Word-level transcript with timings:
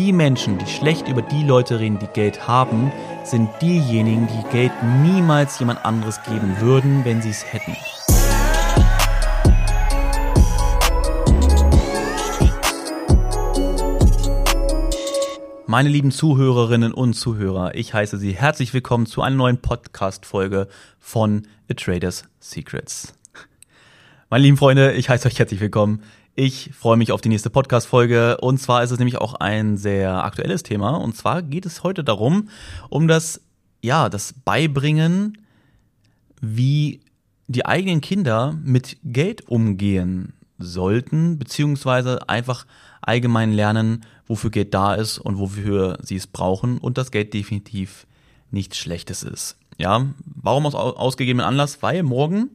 die 0.00 0.14
Menschen, 0.14 0.56
die 0.56 0.66
schlecht 0.66 1.08
über 1.08 1.20
die 1.20 1.44
Leute 1.44 1.78
reden, 1.78 1.98
die 1.98 2.06
Geld 2.06 2.48
haben, 2.48 2.90
sind 3.22 3.50
diejenigen, 3.60 4.26
die 4.28 4.50
Geld 4.50 4.72
niemals 5.02 5.58
jemand 5.58 5.84
anderes 5.84 6.22
geben 6.22 6.58
würden, 6.58 7.04
wenn 7.04 7.20
sie 7.20 7.28
es 7.28 7.44
hätten. 7.44 7.76
Meine 15.66 15.90
lieben 15.90 16.12
Zuhörerinnen 16.12 16.94
und 16.94 17.12
Zuhörer, 17.12 17.74
ich 17.74 17.92
heiße 17.92 18.16
Sie 18.16 18.32
herzlich 18.32 18.72
willkommen 18.72 19.04
zu 19.04 19.20
einer 19.20 19.36
neuen 19.36 19.60
Podcast-Folge 19.60 20.68
von 20.98 21.46
A 21.70 21.74
Trader's 21.74 22.24
Secrets. 22.38 23.12
Meine 24.30 24.44
lieben 24.44 24.56
Freunde, 24.56 24.92
ich 24.92 25.10
heiße 25.10 25.28
euch 25.28 25.38
herzlich 25.38 25.60
willkommen. 25.60 26.02
Ich 26.36 26.70
freue 26.72 26.96
mich 26.96 27.10
auf 27.10 27.20
die 27.20 27.28
nächste 27.28 27.50
Podcast-Folge. 27.50 28.38
Und 28.38 28.58
zwar 28.58 28.84
ist 28.84 28.92
es 28.92 28.98
nämlich 28.98 29.18
auch 29.18 29.34
ein 29.34 29.76
sehr 29.76 30.24
aktuelles 30.24 30.62
Thema. 30.62 30.90
Und 30.90 31.16
zwar 31.16 31.42
geht 31.42 31.66
es 31.66 31.82
heute 31.82 32.04
darum, 32.04 32.48
um 32.88 33.08
das, 33.08 33.40
ja, 33.82 34.08
das 34.08 34.32
Beibringen, 34.44 35.38
wie 36.40 37.00
die 37.48 37.66
eigenen 37.66 38.00
Kinder 38.00 38.56
mit 38.62 38.96
Geld 39.02 39.48
umgehen 39.48 40.34
sollten, 40.58 41.38
beziehungsweise 41.38 42.28
einfach 42.28 42.64
allgemein 43.02 43.52
lernen, 43.52 44.04
wofür 44.26 44.50
Geld 44.50 44.72
da 44.72 44.94
ist 44.94 45.18
und 45.18 45.38
wofür 45.38 45.98
sie 46.00 46.16
es 46.16 46.28
brauchen 46.28 46.78
und 46.78 46.96
das 46.96 47.10
Geld 47.10 47.34
definitiv 47.34 48.06
nichts 48.52 48.78
Schlechtes 48.78 49.24
ist. 49.24 49.56
Ja, 49.78 50.06
warum 50.24 50.66
aus 50.66 50.74
ausgegebenen 50.74 51.46
Anlass? 51.46 51.82
Weil 51.82 52.04
morgen 52.04 52.50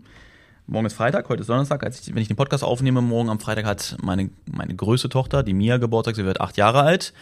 Morgen 0.68 0.88
ist 0.88 0.96
Freitag, 0.96 1.30
heute 1.30 1.42
ist 1.42 1.48
Donnerstag. 1.48 1.88
Ich, 1.88 2.16
wenn 2.16 2.22
ich 2.24 2.28
den 2.28 2.38
Podcast 2.38 2.64
aufnehme, 2.64 3.00
morgen 3.00 3.30
am 3.30 3.40
Freitag 3.40 3.66
hat 3.66 3.98
meine, 4.02 4.32
meine 4.52 4.76
größte 4.76 5.10
Tochter, 5.10 5.44
die 5.44 5.54
Mia, 5.54 5.78
Geburtstag. 5.78 6.16
Sie 6.16 6.26
wird 6.26 6.42
acht 6.42 6.58
Jahre 6.58 6.82
alt. 6.82 7.14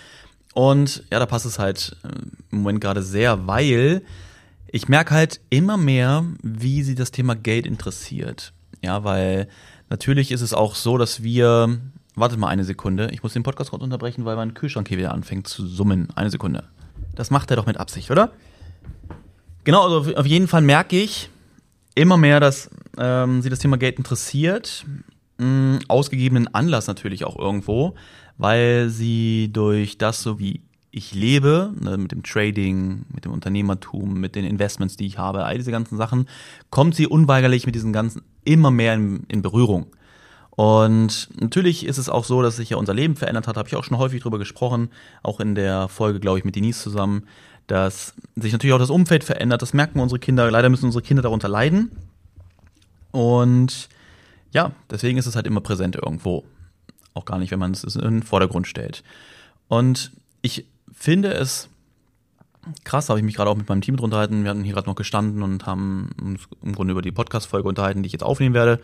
Und 0.53 1.03
ja, 1.11 1.19
da 1.19 1.25
passt 1.25 1.45
es 1.45 1.59
halt 1.59 1.97
äh, 2.03 2.07
im 2.51 2.59
Moment 2.59 2.79
gerade 2.79 3.03
sehr, 3.03 3.45
weil 3.45 4.01
ich 4.67 4.87
merke 4.87 5.13
halt 5.13 5.41
immer 5.49 5.75
mehr, 5.75 6.23
wie 6.41 6.83
sie 6.83 6.95
das 6.95 7.11
Thema 7.11 7.35
Geld 7.35 7.65
interessiert. 7.65 8.53
Ja, 8.81 9.03
weil 9.03 9.49
natürlich 9.89 10.31
ist 10.31 10.41
es 10.41 10.53
auch 10.53 10.75
so, 10.75 10.97
dass 10.97 11.21
wir. 11.21 11.79
Wartet 12.15 12.37
mal 12.37 12.47
eine 12.47 12.63
Sekunde. 12.63 13.09
Ich 13.11 13.23
muss 13.23 13.33
den 13.33 13.41
Podcast 13.41 13.71
kurz 13.71 13.81
unterbrechen, 13.81 14.23
weil 14.23 14.35
mein 14.35 14.53
Kühlschrank 14.53 14.87
hier 14.87 14.99
wieder 14.99 15.11
anfängt 15.11 15.47
zu 15.47 15.65
summen. 15.65 16.09
Eine 16.15 16.29
Sekunde. 16.29 16.63
Das 17.15 17.31
macht 17.31 17.49
er 17.49 17.57
doch 17.57 17.65
mit 17.65 17.77
Absicht, 17.77 18.11
oder? 18.11 18.31
Genau, 19.63 19.83
also 19.83 20.15
auf 20.15 20.25
jeden 20.27 20.47
Fall 20.47 20.61
merke 20.61 20.95
ich, 20.95 21.31
immer 21.95 22.17
mehr, 22.17 22.39
dass 22.39 22.69
ähm, 22.97 23.41
sie 23.41 23.49
das 23.49 23.59
Thema 23.59 23.77
Geld 23.77 23.97
interessiert. 23.97 24.85
Mh, 25.37 25.79
ausgegebenen 25.87 26.53
Anlass 26.53 26.87
natürlich 26.87 27.25
auch 27.25 27.37
irgendwo, 27.37 27.95
weil 28.37 28.89
sie 28.89 29.49
durch 29.51 29.97
das, 29.97 30.21
so 30.21 30.39
wie 30.39 30.61
ich 30.91 31.15
lebe, 31.15 31.73
ne, 31.79 31.97
mit 31.97 32.11
dem 32.11 32.21
Trading, 32.21 33.05
mit 33.11 33.25
dem 33.25 33.31
Unternehmertum, 33.31 34.19
mit 34.19 34.35
den 34.35 34.45
Investments, 34.45 34.95
die 34.95 35.07
ich 35.07 35.17
habe, 35.17 35.43
all 35.43 35.57
diese 35.57 35.71
ganzen 35.71 35.97
Sachen, 35.97 36.27
kommt 36.69 36.93
sie 36.95 37.07
unweigerlich 37.07 37.65
mit 37.65 37.73
diesen 37.73 37.93
ganzen 37.93 38.21
immer 38.43 38.69
mehr 38.69 38.93
in, 38.93 39.23
in 39.27 39.41
Berührung. 39.41 39.87
Und 40.51 41.29
natürlich 41.41 41.83
ist 41.87 41.97
es 41.97 42.09
auch 42.09 42.25
so, 42.25 42.43
dass 42.43 42.57
sich 42.57 42.69
ja 42.69 42.77
unser 42.77 42.93
Leben 42.93 43.15
verändert 43.15 43.47
hat, 43.47 43.57
habe 43.57 43.67
ich 43.67 43.75
auch 43.75 43.83
schon 43.83 43.97
häufig 43.97 44.21
drüber 44.21 44.37
gesprochen, 44.37 44.89
auch 45.23 45.39
in 45.39 45.55
der 45.55 45.87
Folge, 45.87 46.19
glaube 46.19 46.37
ich, 46.37 46.45
mit 46.45 46.55
Denise 46.55 46.79
zusammen, 46.79 47.23
dass 47.67 48.13
sich 48.35 48.51
natürlich 48.51 48.73
auch 48.73 48.79
das 48.79 48.89
Umfeld 48.89 49.23
verändert. 49.23 49.61
Das 49.61 49.73
merken 49.73 49.99
unsere 49.99 50.19
Kinder. 50.19 50.49
Leider 50.51 50.69
müssen 50.69 50.85
unsere 50.85 51.03
Kinder 51.03 51.23
darunter 51.23 51.47
leiden. 51.47 51.91
Und 53.11 53.89
ja, 54.51 54.71
deswegen 54.89 55.17
ist 55.17 55.25
es 55.25 55.35
halt 55.35 55.47
immer 55.47 55.61
präsent 55.61 55.95
irgendwo. 55.95 56.43
Auch 57.13 57.25
gar 57.25 57.39
nicht, 57.39 57.51
wenn 57.51 57.59
man 57.59 57.71
es 57.71 57.83
in 57.83 58.01
den 58.01 58.23
Vordergrund 58.23 58.67
stellt. 58.67 59.03
Und 59.67 60.11
ich 60.41 60.65
finde 60.91 61.33
es 61.33 61.69
krass, 62.83 63.09
habe 63.09 63.19
ich 63.19 63.25
mich 63.25 63.35
gerade 63.35 63.49
auch 63.49 63.57
mit 63.57 63.67
meinem 63.67 63.81
Team 63.81 63.97
drunter 63.97 64.17
unterhalten. 64.17 64.43
Wir 64.43 64.51
hatten 64.51 64.63
hier 64.63 64.73
gerade 64.73 64.87
noch 64.87 64.95
gestanden 64.95 65.43
und 65.43 65.65
haben 65.65 66.09
uns 66.21 66.41
im 66.63 66.73
Grunde 66.73 66.91
über 66.91 67.01
die 67.01 67.11
Podcast-Folge 67.11 67.67
unterhalten, 67.67 68.03
die 68.03 68.07
ich 68.07 68.13
jetzt 68.13 68.23
aufnehmen 68.23 68.55
werde. 68.55 68.79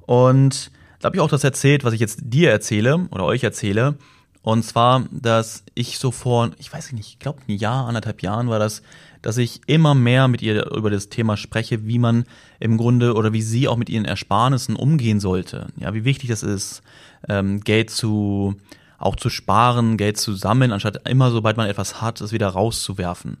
Und 0.00 0.70
da 1.00 1.06
habe 1.06 1.16
ich 1.16 1.20
auch 1.20 1.28
das 1.28 1.44
erzählt, 1.44 1.84
was 1.84 1.92
ich 1.92 2.00
jetzt 2.00 2.20
dir 2.22 2.50
erzähle 2.50 3.08
oder 3.10 3.24
euch 3.24 3.42
erzähle. 3.42 3.96
Und 4.46 4.62
zwar, 4.62 5.02
dass 5.10 5.64
ich 5.74 5.98
so 5.98 6.12
vor, 6.12 6.52
ich 6.58 6.72
weiß 6.72 6.92
nicht, 6.92 7.08
ich 7.08 7.18
glaube 7.18 7.40
ein 7.48 7.56
Jahr, 7.56 7.88
anderthalb 7.88 8.22
Jahren 8.22 8.48
war 8.48 8.60
das, 8.60 8.80
dass 9.20 9.38
ich 9.38 9.60
immer 9.66 9.96
mehr 9.96 10.28
mit 10.28 10.40
ihr 10.40 10.70
über 10.70 10.88
das 10.88 11.08
Thema 11.08 11.36
spreche, 11.36 11.84
wie 11.88 11.98
man 11.98 12.26
im 12.60 12.76
Grunde 12.76 13.14
oder 13.14 13.32
wie 13.32 13.42
sie 13.42 13.66
auch 13.66 13.76
mit 13.76 13.90
ihren 13.90 14.04
Ersparnissen 14.04 14.76
umgehen 14.76 15.18
sollte. 15.18 15.66
Ja, 15.80 15.94
wie 15.94 16.04
wichtig 16.04 16.30
das 16.30 16.44
ist, 16.44 16.82
ähm, 17.28 17.58
Geld 17.62 17.90
zu, 17.90 18.54
auch 18.98 19.16
zu 19.16 19.30
sparen, 19.30 19.96
Geld 19.96 20.16
zu 20.16 20.34
sammeln, 20.34 20.70
anstatt 20.70 21.08
immer, 21.08 21.32
sobald 21.32 21.56
man 21.56 21.68
etwas 21.68 22.00
hat, 22.00 22.20
es 22.20 22.30
wieder 22.30 22.46
rauszuwerfen. 22.46 23.38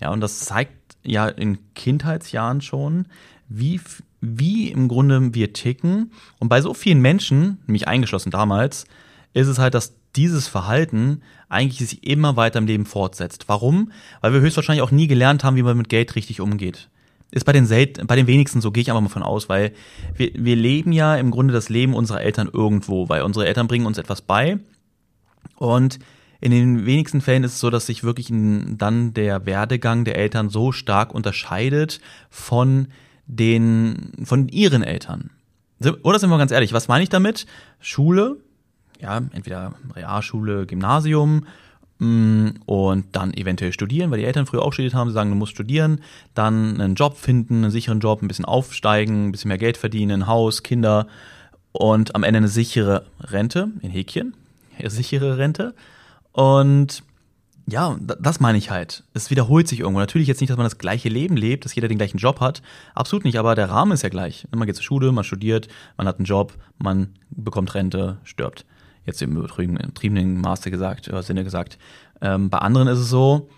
Ja, 0.00 0.08
und 0.10 0.22
das 0.22 0.40
zeigt 0.40 0.96
ja 1.04 1.28
in 1.28 1.58
Kindheitsjahren 1.74 2.62
schon, 2.62 3.08
wie, 3.50 3.78
wie 4.22 4.70
im 4.70 4.88
Grunde 4.88 5.34
wir 5.34 5.52
ticken. 5.52 6.12
Und 6.38 6.48
bei 6.48 6.62
so 6.62 6.72
vielen 6.72 7.02
Menschen, 7.02 7.58
mich 7.66 7.88
eingeschlossen 7.88 8.30
damals, 8.30 8.86
ist 9.34 9.48
es 9.48 9.58
halt 9.58 9.74
das 9.74 9.92
dieses 10.16 10.48
Verhalten 10.48 11.22
eigentlich 11.48 11.88
sich 11.88 12.06
immer 12.06 12.36
weiter 12.36 12.58
im 12.58 12.66
Leben 12.66 12.86
fortsetzt. 12.86 13.44
Warum? 13.48 13.92
Weil 14.20 14.32
wir 14.32 14.40
höchstwahrscheinlich 14.40 14.82
auch 14.82 14.90
nie 14.90 15.06
gelernt 15.06 15.44
haben, 15.44 15.56
wie 15.56 15.62
man 15.62 15.76
mit 15.76 15.88
Geld 15.88 16.14
richtig 16.16 16.40
umgeht. 16.40 16.88
Ist 17.30 17.44
bei 17.44 17.52
den, 17.52 17.66
selten, 17.66 18.06
bei 18.06 18.16
den 18.16 18.26
wenigsten 18.26 18.60
so, 18.60 18.70
gehe 18.70 18.82
ich 18.82 18.90
einfach 18.90 19.02
mal 19.02 19.08
von 19.08 19.22
aus, 19.22 19.48
weil 19.48 19.72
wir, 20.14 20.30
wir 20.34 20.56
leben 20.56 20.92
ja 20.92 21.16
im 21.16 21.30
Grunde 21.30 21.52
das 21.52 21.68
Leben 21.68 21.94
unserer 21.94 22.22
Eltern 22.22 22.48
irgendwo, 22.52 23.08
weil 23.08 23.22
unsere 23.22 23.46
Eltern 23.46 23.66
bringen 23.66 23.86
uns 23.86 23.98
etwas 23.98 24.22
bei 24.22 24.58
und 25.56 25.98
in 26.40 26.50
den 26.50 26.86
wenigsten 26.86 27.20
Fällen 27.20 27.44
ist 27.44 27.54
es 27.54 27.60
so, 27.60 27.70
dass 27.70 27.86
sich 27.86 28.04
wirklich 28.04 28.28
dann 28.30 29.14
der 29.14 29.46
Werdegang 29.46 30.04
der 30.04 30.16
Eltern 30.16 30.50
so 30.50 30.70
stark 30.70 31.14
unterscheidet 31.14 32.00
von 32.30 32.88
den, 33.26 34.12
von 34.22 34.48
ihren 34.48 34.82
Eltern. 34.82 35.30
Oder 36.02 36.18
sind 36.18 36.30
wir 36.30 36.38
ganz 36.38 36.52
ehrlich, 36.52 36.72
was 36.72 36.88
meine 36.88 37.02
ich 37.02 37.08
damit? 37.08 37.46
Schule, 37.80 38.36
ja, 39.00 39.18
entweder 39.32 39.74
Realschule, 39.94 40.66
Gymnasium 40.66 41.46
mm, 41.98 42.48
und 42.66 43.06
dann 43.12 43.34
eventuell 43.34 43.72
studieren, 43.72 44.10
weil 44.10 44.18
die 44.18 44.24
Eltern 44.24 44.46
früher 44.46 44.62
auch 44.62 44.72
studiert 44.72 44.94
haben. 44.94 45.10
Sie 45.10 45.14
sagen, 45.14 45.30
du 45.30 45.36
musst 45.36 45.52
studieren, 45.52 46.00
dann 46.34 46.80
einen 46.80 46.94
Job 46.94 47.16
finden, 47.16 47.64
einen 47.64 47.70
sicheren 47.70 48.00
Job, 48.00 48.22
ein 48.22 48.28
bisschen 48.28 48.44
aufsteigen, 48.44 49.28
ein 49.28 49.32
bisschen 49.32 49.48
mehr 49.48 49.58
Geld 49.58 49.76
verdienen, 49.76 50.22
ein 50.22 50.26
Haus, 50.26 50.62
Kinder 50.62 51.06
und 51.72 52.14
am 52.14 52.22
Ende 52.22 52.38
eine 52.38 52.48
sichere 52.48 53.06
Rente, 53.20 53.68
in 53.82 53.90
Häkchen, 53.90 54.34
sichere 54.86 55.38
Rente. 55.38 55.74
Und 56.32 57.02
ja, 57.68 57.96
das 58.00 58.38
meine 58.38 58.58
ich 58.58 58.70
halt. 58.70 59.02
Es 59.12 59.30
wiederholt 59.30 59.66
sich 59.66 59.80
irgendwo. 59.80 59.98
Natürlich 59.98 60.28
jetzt 60.28 60.40
nicht, 60.40 60.50
dass 60.50 60.56
man 60.56 60.66
das 60.66 60.78
gleiche 60.78 61.08
Leben 61.08 61.36
lebt, 61.36 61.64
dass 61.64 61.74
jeder 61.74 61.88
den 61.88 61.98
gleichen 61.98 62.18
Job 62.18 62.38
hat. 62.40 62.62
Absolut 62.94 63.24
nicht, 63.24 63.38
aber 63.38 63.56
der 63.56 63.70
Rahmen 63.70 63.90
ist 63.90 64.02
ja 64.02 64.08
gleich. 64.08 64.46
Man 64.54 64.66
geht 64.66 64.76
zur 64.76 64.84
Schule, 64.84 65.10
man 65.10 65.24
studiert, 65.24 65.66
man 65.96 66.06
hat 66.06 66.18
einen 66.18 66.26
Job, 66.26 66.54
man 66.78 67.14
bekommt 67.30 67.74
Rente, 67.74 68.18
stirbt 68.22 68.64
jetzt 69.06 69.22
im 69.22 69.36
übertriebenen 69.36 70.40
Maße 70.40 70.70
gesagt, 70.70 71.08
oder 71.08 71.22
Sinne 71.22 71.44
gesagt. 71.44 71.78
Ähm, 72.20 72.50
bei 72.50 72.58
anderen 72.58 72.88
ist 72.88 72.98
es 72.98 73.08
so, 73.08 73.48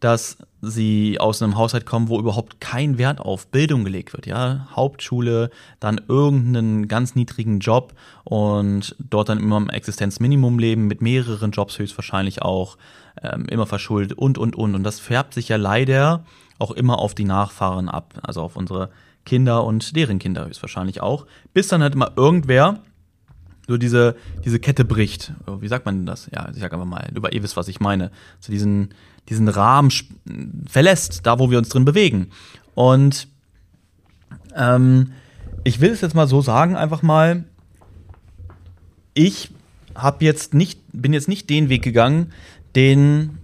dass 0.00 0.36
sie 0.60 1.18
aus 1.18 1.40
einem 1.40 1.56
Haushalt 1.56 1.86
kommen, 1.86 2.08
wo 2.08 2.18
überhaupt 2.18 2.60
kein 2.60 2.98
Wert 2.98 3.20
auf 3.20 3.46
Bildung 3.46 3.84
gelegt 3.84 4.12
wird. 4.12 4.26
Ja, 4.26 4.68
Hauptschule, 4.74 5.50
dann 5.80 6.00
irgendeinen 6.08 6.88
ganz 6.88 7.14
niedrigen 7.14 7.58
Job 7.60 7.94
und 8.24 8.96
dort 8.98 9.30
dann 9.30 9.38
immer 9.38 9.56
im 9.56 9.70
Existenzminimum 9.70 10.58
leben 10.58 10.86
mit 10.88 11.00
mehreren 11.00 11.52
Jobs 11.52 11.78
höchstwahrscheinlich 11.78 12.42
auch, 12.42 12.76
ähm, 13.22 13.46
immer 13.46 13.66
verschuldet 13.66 14.18
und 14.18 14.36
und 14.36 14.56
und. 14.56 14.74
Und 14.74 14.82
das 14.82 15.00
färbt 15.00 15.34
sich 15.34 15.48
ja 15.48 15.56
leider 15.56 16.24
auch 16.58 16.72
immer 16.72 16.98
auf 16.98 17.14
die 17.14 17.24
Nachfahren 17.24 17.88
ab, 17.88 18.14
also 18.22 18.42
auf 18.42 18.56
unsere 18.56 18.90
Kinder 19.24 19.64
und 19.64 19.96
deren 19.96 20.18
Kinder 20.18 20.46
höchstwahrscheinlich 20.46 21.00
auch, 21.00 21.26
bis 21.52 21.68
dann 21.68 21.82
halt 21.82 21.94
immer 21.94 22.12
irgendwer 22.16 22.80
so 23.66 23.76
diese, 23.78 24.16
diese 24.44 24.58
Kette 24.58 24.84
bricht. 24.84 25.32
Wie 25.60 25.68
sagt 25.68 25.86
man 25.86 25.96
denn 25.96 26.06
das? 26.06 26.28
Ja, 26.32 26.48
ich 26.52 26.60
sag 26.60 26.72
einfach 26.72 26.86
mal, 26.86 27.08
über 27.14 27.32
ihr 27.32 27.42
wisst, 27.42 27.56
was 27.56 27.68
ich 27.68 27.80
meine. 27.80 28.10
So 28.40 28.52
diesen, 28.52 28.90
diesen 29.28 29.48
Rahmen 29.48 29.90
verlässt, 30.68 31.26
da 31.26 31.38
wo 31.38 31.50
wir 31.50 31.58
uns 31.58 31.70
drin 31.70 31.84
bewegen. 31.84 32.30
Und 32.74 33.28
ähm, 34.54 35.12
ich 35.64 35.80
will 35.80 35.90
es 35.90 36.02
jetzt 36.02 36.14
mal 36.14 36.28
so 36.28 36.42
sagen, 36.42 36.76
einfach 36.76 37.02
mal, 37.02 37.44
ich 39.14 39.50
habe 39.94 40.24
jetzt 40.24 40.54
nicht, 40.54 40.80
bin 40.92 41.12
jetzt 41.12 41.28
nicht 41.28 41.48
den 41.48 41.68
Weg 41.68 41.82
gegangen, 41.82 42.32
den 42.76 43.38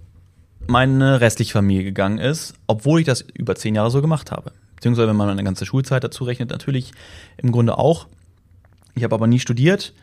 meine 0.67 1.21
restliche 1.21 1.53
Familie 1.53 1.83
gegangen 1.83 2.19
ist, 2.19 2.53
obwohl 2.67 2.99
ich 2.99 3.05
das 3.05 3.21
über 3.21 3.55
zehn 3.55 3.73
Jahre 3.73 3.89
so 3.89 4.01
gemacht 4.01 4.31
habe. 4.31 4.51
Beziehungsweise, 4.75 5.09
wenn 5.09 5.15
man 5.15 5.29
eine 5.29 5.43
ganze 5.43 5.65
Schulzeit 5.65 6.03
dazu 6.03 6.23
rechnet, 6.23 6.49
natürlich 6.49 6.91
im 7.37 7.51
Grunde 7.51 7.77
auch. 7.77 8.07
Ich 8.93 9.03
habe 9.03 9.15
aber 9.15 9.27
nie 9.27 9.39
studiert, 9.39 9.93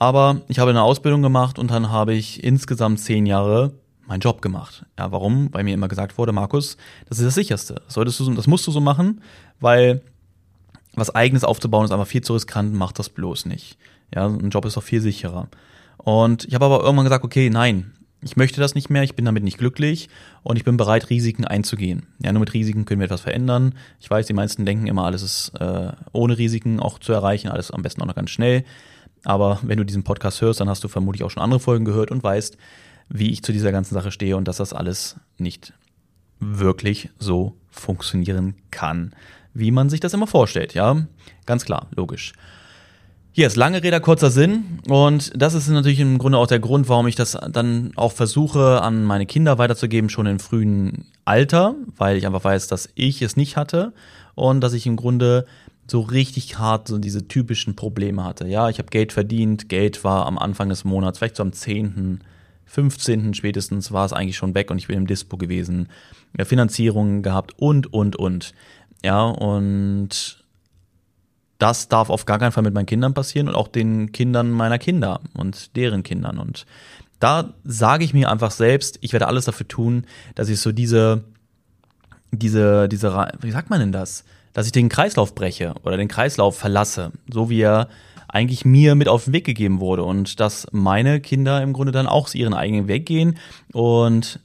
aber 0.00 0.40
ich 0.48 0.58
habe 0.58 0.70
eine 0.70 0.82
Ausbildung 0.82 1.20
gemacht 1.20 1.58
und 1.58 1.70
dann 1.70 1.90
habe 1.90 2.14
ich 2.14 2.42
insgesamt 2.42 3.00
zehn 3.00 3.26
Jahre 3.26 3.74
meinen 4.06 4.20
Job 4.20 4.40
gemacht. 4.40 4.86
Ja, 4.98 5.12
warum? 5.12 5.52
Weil 5.52 5.62
mir 5.62 5.74
immer 5.74 5.88
gesagt 5.88 6.16
wurde, 6.16 6.32
Markus, 6.32 6.78
das 7.10 7.18
ist 7.18 7.26
das 7.26 7.34
sicherste. 7.34 7.82
Das 7.84 7.94
solltest 7.94 8.18
du, 8.18 8.32
das 8.32 8.46
musst 8.46 8.66
du 8.66 8.70
so 8.70 8.80
machen, 8.80 9.20
weil 9.60 10.00
was 10.94 11.14
eigenes 11.14 11.44
aufzubauen 11.44 11.84
ist 11.84 11.90
einfach 11.92 12.06
viel 12.06 12.22
zu 12.22 12.32
riskant, 12.32 12.72
mach 12.72 12.92
das 12.92 13.10
bloß 13.10 13.44
nicht. 13.44 13.76
Ja, 14.14 14.26
ein 14.26 14.48
Job 14.48 14.64
ist 14.64 14.78
doch 14.78 14.82
viel 14.82 15.02
sicherer. 15.02 15.48
Und 15.98 16.46
ich 16.46 16.54
habe 16.54 16.64
aber 16.64 16.80
irgendwann 16.80 17.04
gesagt, 17.04 17.24
okay, 17.24 17.50
nein, 17.50 17.92
ich 18.22 18.38
möchte 18.38 18.58
das 18.58 18.74
nicht 18.74 18.88
mehr, 18.88 19.02
ich 19.02 19.14
bin 19.14 19.26
damit 19.26 19.44
nicht 19.44 19.58
glücklich 19.58 20.08
und 20.42 20.56
ich 20.56 20.64
bin 20.64 20.78
bereit, 20.78 21.10
Risiken 21.10 21.44
einzugehen. 21.44 22.06
Ja, 22.22 22.32
nur 22.32 22.40
mit 22.40 22.54
Risiken 22.54 22.86
können 22.86 23.00
wir 23.00 23.04
etwas 23.04 23.20
verändern. 23.20 23.74
Ich 24.00 24.10
weiß, 24.10 24.26
die 24.26 24.32
meisten 24.32 24.64
denken 24.64 24.86
immer, 24.86 25.04
alles 25.04 25.22
ist 25.22 25.52
äh, 25.60 25.92
ohne 26.12 26.38
Risiken 26.38 26.80
auch 26.80 26.98
zu 26.98 27.12
erreichen, 27.12 27.48
alles 27.48 27.70
am 27.70 27.82
besten 27.82 28.00
auch 28.00 28.06
noch 28.06 28.14
ganz 28.14 28.30
schnell. 28.30 28.64
Aber 29.24 29.58
wenn 29.62 29.78
du 29.78 29.84
diesen 29.84 30.04
Podcast 30.04 30.40
hörst, 30.40 30.60
dann 30.60 30.68
hast 30.68 30.82
du 30.84 30.88
vermutlich 30.88 31.24
auch 31.24 31.30
schon 31.30 31.42
andere 31.42 31.60
Folgen 31.60 31.84
gehört 31.84 32.10
und 32.10 32.22
weißt, 32.22 32.56
wie 33.08 33.30
ich 33.30 33.42
zu 33.42 33.52
dieser 33.52 33.72
ganzen 33.72 33.94
Sache 33.94 34.10
stehe 34.12 34.36
und 34.36 34.46
dass 34.46 34.58
das 34.58 34.72
alles 34.72 35.16
nicht 35.36 35.72
wirklich 36.38 37.10
so 37.18 37.56
funktionieren 37.70 38.54
kann, 38.70 39.12
wie 39.52 39.70
man 39.70 39.90
sich 39.90 40.00
das 40.00 40.14
immer 40.14 40.26
vorstellt. 40.26 40.74
Ja, 40.74 41.06
ganz 41.44 41.64
klar, 41.64 41.88
logisch. 41.94 42.32
Hier 43.32 43.46
ist 43.46 43.56
lange 43.56 43.82
Rede, 43.82 44.00
kurzer 44.00 44.30
Sinn. 44.30 44.80
Und 44.88 45.30
das 45.40 45.54
ist 45.54 45.68
natürlich 45.68 46.00
im 46.00 46.18
Grunde 46.18 46.38
auch 46.38 46.48
der 46.48 46.58
Grund, 46.58 46.88
warum 46.88 47.06
ich 47.06 47.14
das 47.14 47.38
dann 47.50 47.92
auch 47.94 48.12
versuche, 48.12 48.82
an 48.82 49.04
meine 49.04 49.26
Kinder 49.26 49.56
weiterzugeben, 49.56 50.10
schon 50.10 50.26
im 50.26 50.40
frühen 50.40 51.06
Alter, 51.24 51.76
weil 51.96 52.16
ich 52.16 52.26
einfach 52.26 52.42
weiß, 52.42 52.66
dass 52.66 52.88
ich 52.96 53.22
es 53.22 53.36
nicht 53.36 53.56
hatte 53.56 53.92
und 54.34 54.60
dass 54.62 54.72
ich 54.72 54.86
im 54.86 54.96
Grunde 54.96 55.46
so 55.90 56.00
richtig 56.00 56.58
hart 56.58 56.86
so 56.86 56.98
diese 56.98 57.26
typischen 57.26 57.74
Probleme 57.74 58.22
hatte. 58.22 58.46
Ja, 58.46 58.68
ich 58.68 58.78
habe 58.78 58.90
Geld 58.90 59.12
verdient, 59.12 59.68
Geld 59.68 60.04
war 60.04 60.26
am 60.26 60.38
Anfang 60.38 60.68
des 60.68 60.84
Monats, 60.84 61.18
vielleicht 61.18 61.36
so 61.36 61.42
am 61.42 61.52
10., 61.52 62.20
15. 62.66 63.34
spätestens 63.34 63.90
war 63.90 64.04
es 64.04 64.12
eigentlich 64.12 64.36
schon 64.36 64.54
weg 64.54 64.70
und 64.70 64.78
ich 64.78 64.86
bin 64.86 64.96
im 64.96 65.08
Dispo 65.08 65.36
gewesen, 65.36 65.88
ja, 66.38 66.44
Finanzierungen 66.44 67.24
gehabt 67.24 67.54
und, 67.58 67.92
und, 67.92 68.14
und. 68.14 68.54
Ja, 69.02 69.24
und 69.24 70.44
das 71.58 71.88
darf 71.88 72.08
auf 72.08 72.24
gar 72.24 72.38
keinen 72.38 72.52
Fall 72.52 72.62
mit 72.62 72.74
meinen 72.74 72.86
Kindern 72.86 73.12
passieren 73.12 73.48
und 73.48 73.56
auch 73.56 73.66
den 73.66 74.12
Kindern 74.12 74.52
meiner 74.52 74.78
Kinder 74.78 75.20
und 75.34 75.74
deren 75.74 76.04
Kindern. 76.04 76.38
Und 76.38 76.66
da 77.18 77.52
sage 77.64 78.04
ich 78.04 78.14
mir 78.14 78.30
einfach 78.30 78.52
selbst, 78.52 78.98
ich 79.00 79.12
werde 79.12 79.26
alles 79.26 79.46
dafür 79.46 79.66
tun, 79.66 80.06
dass 80.36 80.48
ich 80.48 80.60
so 80.60 80.70
diese, 80.70 81.24
diese, 82.30 82.88
diese, 82.88 83.32
wie 83.40 83.50
sagt 83.50 83.70
man 83.70 83.80
denn 83.80 83.92
das? 83.92 84.22
Dass 84.52 84.66
ich 84.66 84.72
den 84.72 84.88
Kreislauf 84.88 85.34
breche 85.34 85.74
oder 85.84 85.96
den 85.96 86.08
Kreislauf 86.08 86.56
verlasse, 86.58 87.12
so 87.32 87.50
wie 87.50 87.60
er 87.60 87.88
eigentlich 88.28 88.64
mir 88.64 88.94
mit 88.94 89.08
auf 89.08 89.24
den 89.24 89.32
Weg 89.32 89.44
gegeben 89.44 89.80
wurde 89.80 90.04
und 90.04 90.40
dass 90.40 90.66
meine 90.72 91.20
Kinder 91.20 91.62
im 91.62 91.72
Grunde 91.72 91.92
dann 91.92 92.06
auch 92.06 92.32
ihren 92.34 92.54
eigenen 92.54 92.88
Weg 92.88 93.06
gehen 93.06 93.38
und 93.72 94.40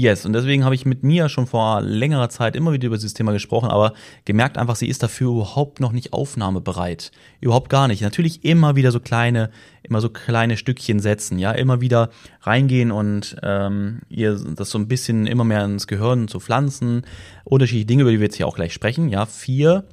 Yes, 0.00 0.24
und 0.24 0.32
deswegen 0.32 0.64
habe 0.64 0.74
ich 0.74 0.86
mit 0.86 1.02
Mia 1.02 1.28
schon 1.28 1.46
vor 1.46 1.82
längerer 1.82 2.30
Zeit 2.30 2.56
immer 2.56 2.72
wieder 2.72 2.86
über 2.86 2.96
dieses 2.96 3.12
Thema 3.12 3.32
gesprochen, 3.32 3.68
aber 3.68 3.92
gemerkt 4.24 4.56
einfach, 4.56 4.74
sie 4.74 4.88
ist 4.88 5.02
dafür 5.02 5.30
überhaupt 5.30 5.78
noch 5.78 5.92
nicht 5.92 6.14
aufnahmebereit. 6.14 7.12
Überhaupt 7.42 7.68
gar 7.68 7.86
nicht. 7.86 8.00
Natürlich 8.00 8.42
immer 8.42 8.76
wieder 8.76 8.92
so 8.92 9.00
kleine, 9.00 9.50
immer 9.82 10.00
so 10.00 10.08
kleine 10.08 10.56
Stückchen 10.56 11.00
setzen, 11.00 11.38
ja, 11.38 11.52
immer 11.52 11.82
wieder 11.82 12.08
reingehen 12.40 12.92
und 12.92 13.36
ähm, 13.42 14.00
ihr 14.08 14.40
das 14.56 14.70
so 14.70 14.78
ein 14.78 14.88
bisschen 14.88 15.26
immer 15.26 15.44
mehr 15.44 15.66
ins 15.66 15.86
Gehirn 15.86 16.28
zu 16.28 16.40
pflanzen. 16.40 17.02
Unterschiedliche 17.44 17.84
Dinge, 17.84 18.02
über 18.04 18.12
die 18.12 18.20
wir 18.20 18.24
jetzt 18.24 18.36
hier 18.36 18.46
auch 18.46 18.56
gleich 18.56 18.72
sprechen, 18.72 19.10
ja, 19.10 19.26
vier 19.26 19.84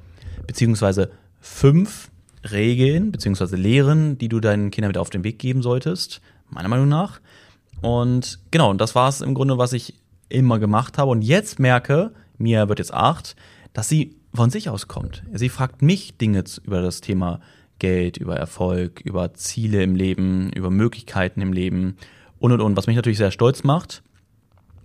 beziehungsweise 0.46 1.10
fünf 1.38 2.08
Regeln 2.50 3.12
beziehungsweise 3.12 3.56
Lehren, 3.56 4.16
die 4.16 4.30
du 4.30 4.40
deinen 4.40 4.70
Kindern 4.70 4.88
mit 4.88 4.96
auf 4.96 5.10
den 5.10 5.22
Weg 5.22 5.38
geben 5.38 5.60
solltest, 5.60 6.22
meiner 6.48 6.70
Meinung 6.70 6.88
nach. 6.88 7.20
Und 7.80 8.40
genau, 8.50 8.70
und 8.70 8.80
das 8.80 8.94
war 8.94 9.08
es 9.08 9.20
im 9.20 9.34
Grunde, 9.34 9.58
was 9.58 9.72
ich 9.72 9.94
immer 10.28 10.58
gemacht 10.58 10.98
habe. 10.98 11.10
Und 11.10 11.22
jetzt 11.22 11.58
merke, 11.58 12.12
Mia 12.36 12.68
wird 12.68 12.78
jetzt 12.78 12.94
acht, 12.94 13.36
dass 13.72 13.88
sie 13.88 14.16
von 14.34 14.50
sich 14.50 14.68
aus 14.68 14.88
kommt. 14.88 15.22
Sie 15.32 15.48
fragt 15.48 15.82
mich 15.82 16.16
Dinge 16.16 16.44
über 16.64 16.82
das 16.82 17.00
Thema 17.00 17.40
Geld, 17.78 18.16
über 18.16 18.36
Erfolg, 18.36 19.00
über 19.00 19.34
Ziele 19.34 19.82
im 19.82 19.94
Leben, 19.94 20.50
über 20.52 20.70
Möglichkeiten 20.70 21.40
im 21.40 21.52
Leben 21.52 21.96
und 22.38 22.52
und 22.52 22.60
und, 22.60 22.76
was 22.76 22.86
mich 22.86 22.96
natürlich 22.96 23.18
sehr 23.18 23.30
stolz 23.30 23.64
macht. 23.64 24.02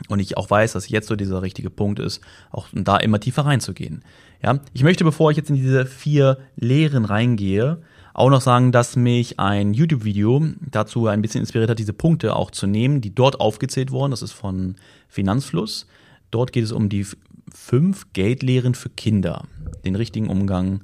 Und 0.10 0.19
ich 0.19 0.38
auch 0.38 0.50
weiß, 0.50 0.74
dass 0.74 0.90
jetzt 0.90 1.07
so 1.07 1.16
dieser 1.16 1.42
richtige 1.42 1.69
Punkt 1.69 2.00
ist, 2.00 2.22
auch 2.51 2.68
da 2.74 2.98
immer 2.98 3.19
tiefer 3.19 3.45
reinzugehen. 3.45 4.04
Ja, 4.42 4.60
ich 4.74 4.84
möchte, 4.84 5.04
bevor 5.04 5.31
ich 5.31 5.38
jetzt 5.38 5.50
in 5.50 5.56
diese 5.56 5.86
vier 5.86 6.40
Lehren 6.56 7.06
reingehe, 7.06 7.81
auch 8.13 8.30
noch 8.30 8.42
sagen, 8.42 8.72
dass 8.72 8.95
mich 8.95 9.40
ein 9.40 9.74
YouTube-Video 9.74 10.44
dazu 10.69 11.07
ein 11.07 11.22
bisschen 11.22 11.42
inspiriert 11.42 11.69
hat, 11.69 11.80
diese 11.80 11.94
Punkte 11.94 12.36
auch 12.36 12.51
zu 12.51 12.68
nehmen, 12.68 13.01
die 13.01 13.16
dort 13.16 13.40
aufgezählt 13.40 13.92
wurden. 13.92 14.12
Das 14.12 14.22
ist 14.22 14.34
von 14.34 14.75
Finanzfluss. 15.13 15.88
Dort 16.31 16.51
geht 16.51 16.63
es 16.63 16.71
um 16.71 16.89
die 16.89 17.06
fünf 17.54 18.12
Geldlehren 18.13 18.75
für 18.75 18.89
Kinder, 18.89 19.45
den 19.86 19.95
richtigen 19.95 20.27
Umgang 20.27 20.81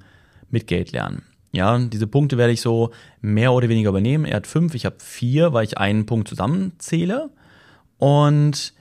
mit 0.50 0.68
Geld 0.68 0.92
lernen. 0.92 1.24
Ja, 1.52 1.80
diese 1.80 2.06
Punkte 2.06 2.38
werde 2.38 2.54
ich 2.54 2.62
so 2.62 2.92
mehr 3.22 3.54
oder 3.54 3.70
weniger 3.70 3.90
übernehmen. 3.90 4.26
Er 4.26 4.38
hat 4.38 4.48
fünf, 4.48 4.76
ich 4.76 4.86
habe 4.86 4.98
vier, 5.00 5.52
weil 5.52 5.66
ich 5.66 5.80
einen 5.80 6.06
Punkt 6.06 6.28
zusammenzähle. 6.28 7.32
Und 7.98 8.74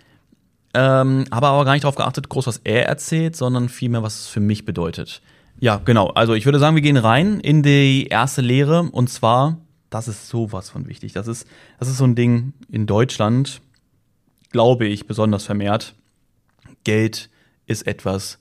ähm, 0.75 1.25
habe 1.33 1.47
aber 1.47 1.65
gar 1.65 1.73
nicht 1.73 1.85
darauf 1.85 1.97
geachtet, 1.97 2.29
groß 2.29 2.47
was 2.47 2.61
er 2.65 2.87
erzählt, 2.87 3.37
sondern 3.37 3.71
vielmehr, 3.71 4.03
was 4.03 4.21
es 4.21 4.27
für 4.27 4.41
mich 4.41 4.67
bedeutet. 4.67 5.23
Ja, 5.61 5.81
genau. 5.83 6.09
Also 6.09 6.35
ich 6.35 6.45
würde 6.45 6.59
sagen, 6.59 6.77
wir 6.77 6.83
gehen 6.83 6.99
rein 6.99 7.41
in 7.41 7.63
die 7.63 8.07
erste 8.09 8.43
Lehre 8.43 8.83
und 8.83 9.09
zwar, 9.09 9.57
das 9.89 10.07
ist 10.07 10.29
sowas 10.29 10.69
von 10.69 10.87
wichtig. 10.87 11.15
Das 11.15 11.27
ist, 11.27 11.49
das 11.79 11.89
ist 11.89 11.97
so 11.97 12.05
ein 12.05 12.15
Ding 12.15 12.53
in 12.71 12.87
Deutschland, 12.87 13.63
glaube 14.51 14.87
ich, 14.87 15.07
besonders 15.07 15.45
vermehrt. 15.45 15.95
Geld 16.85 17.31
ist 17.67 17.87
etwas 17.87 18.39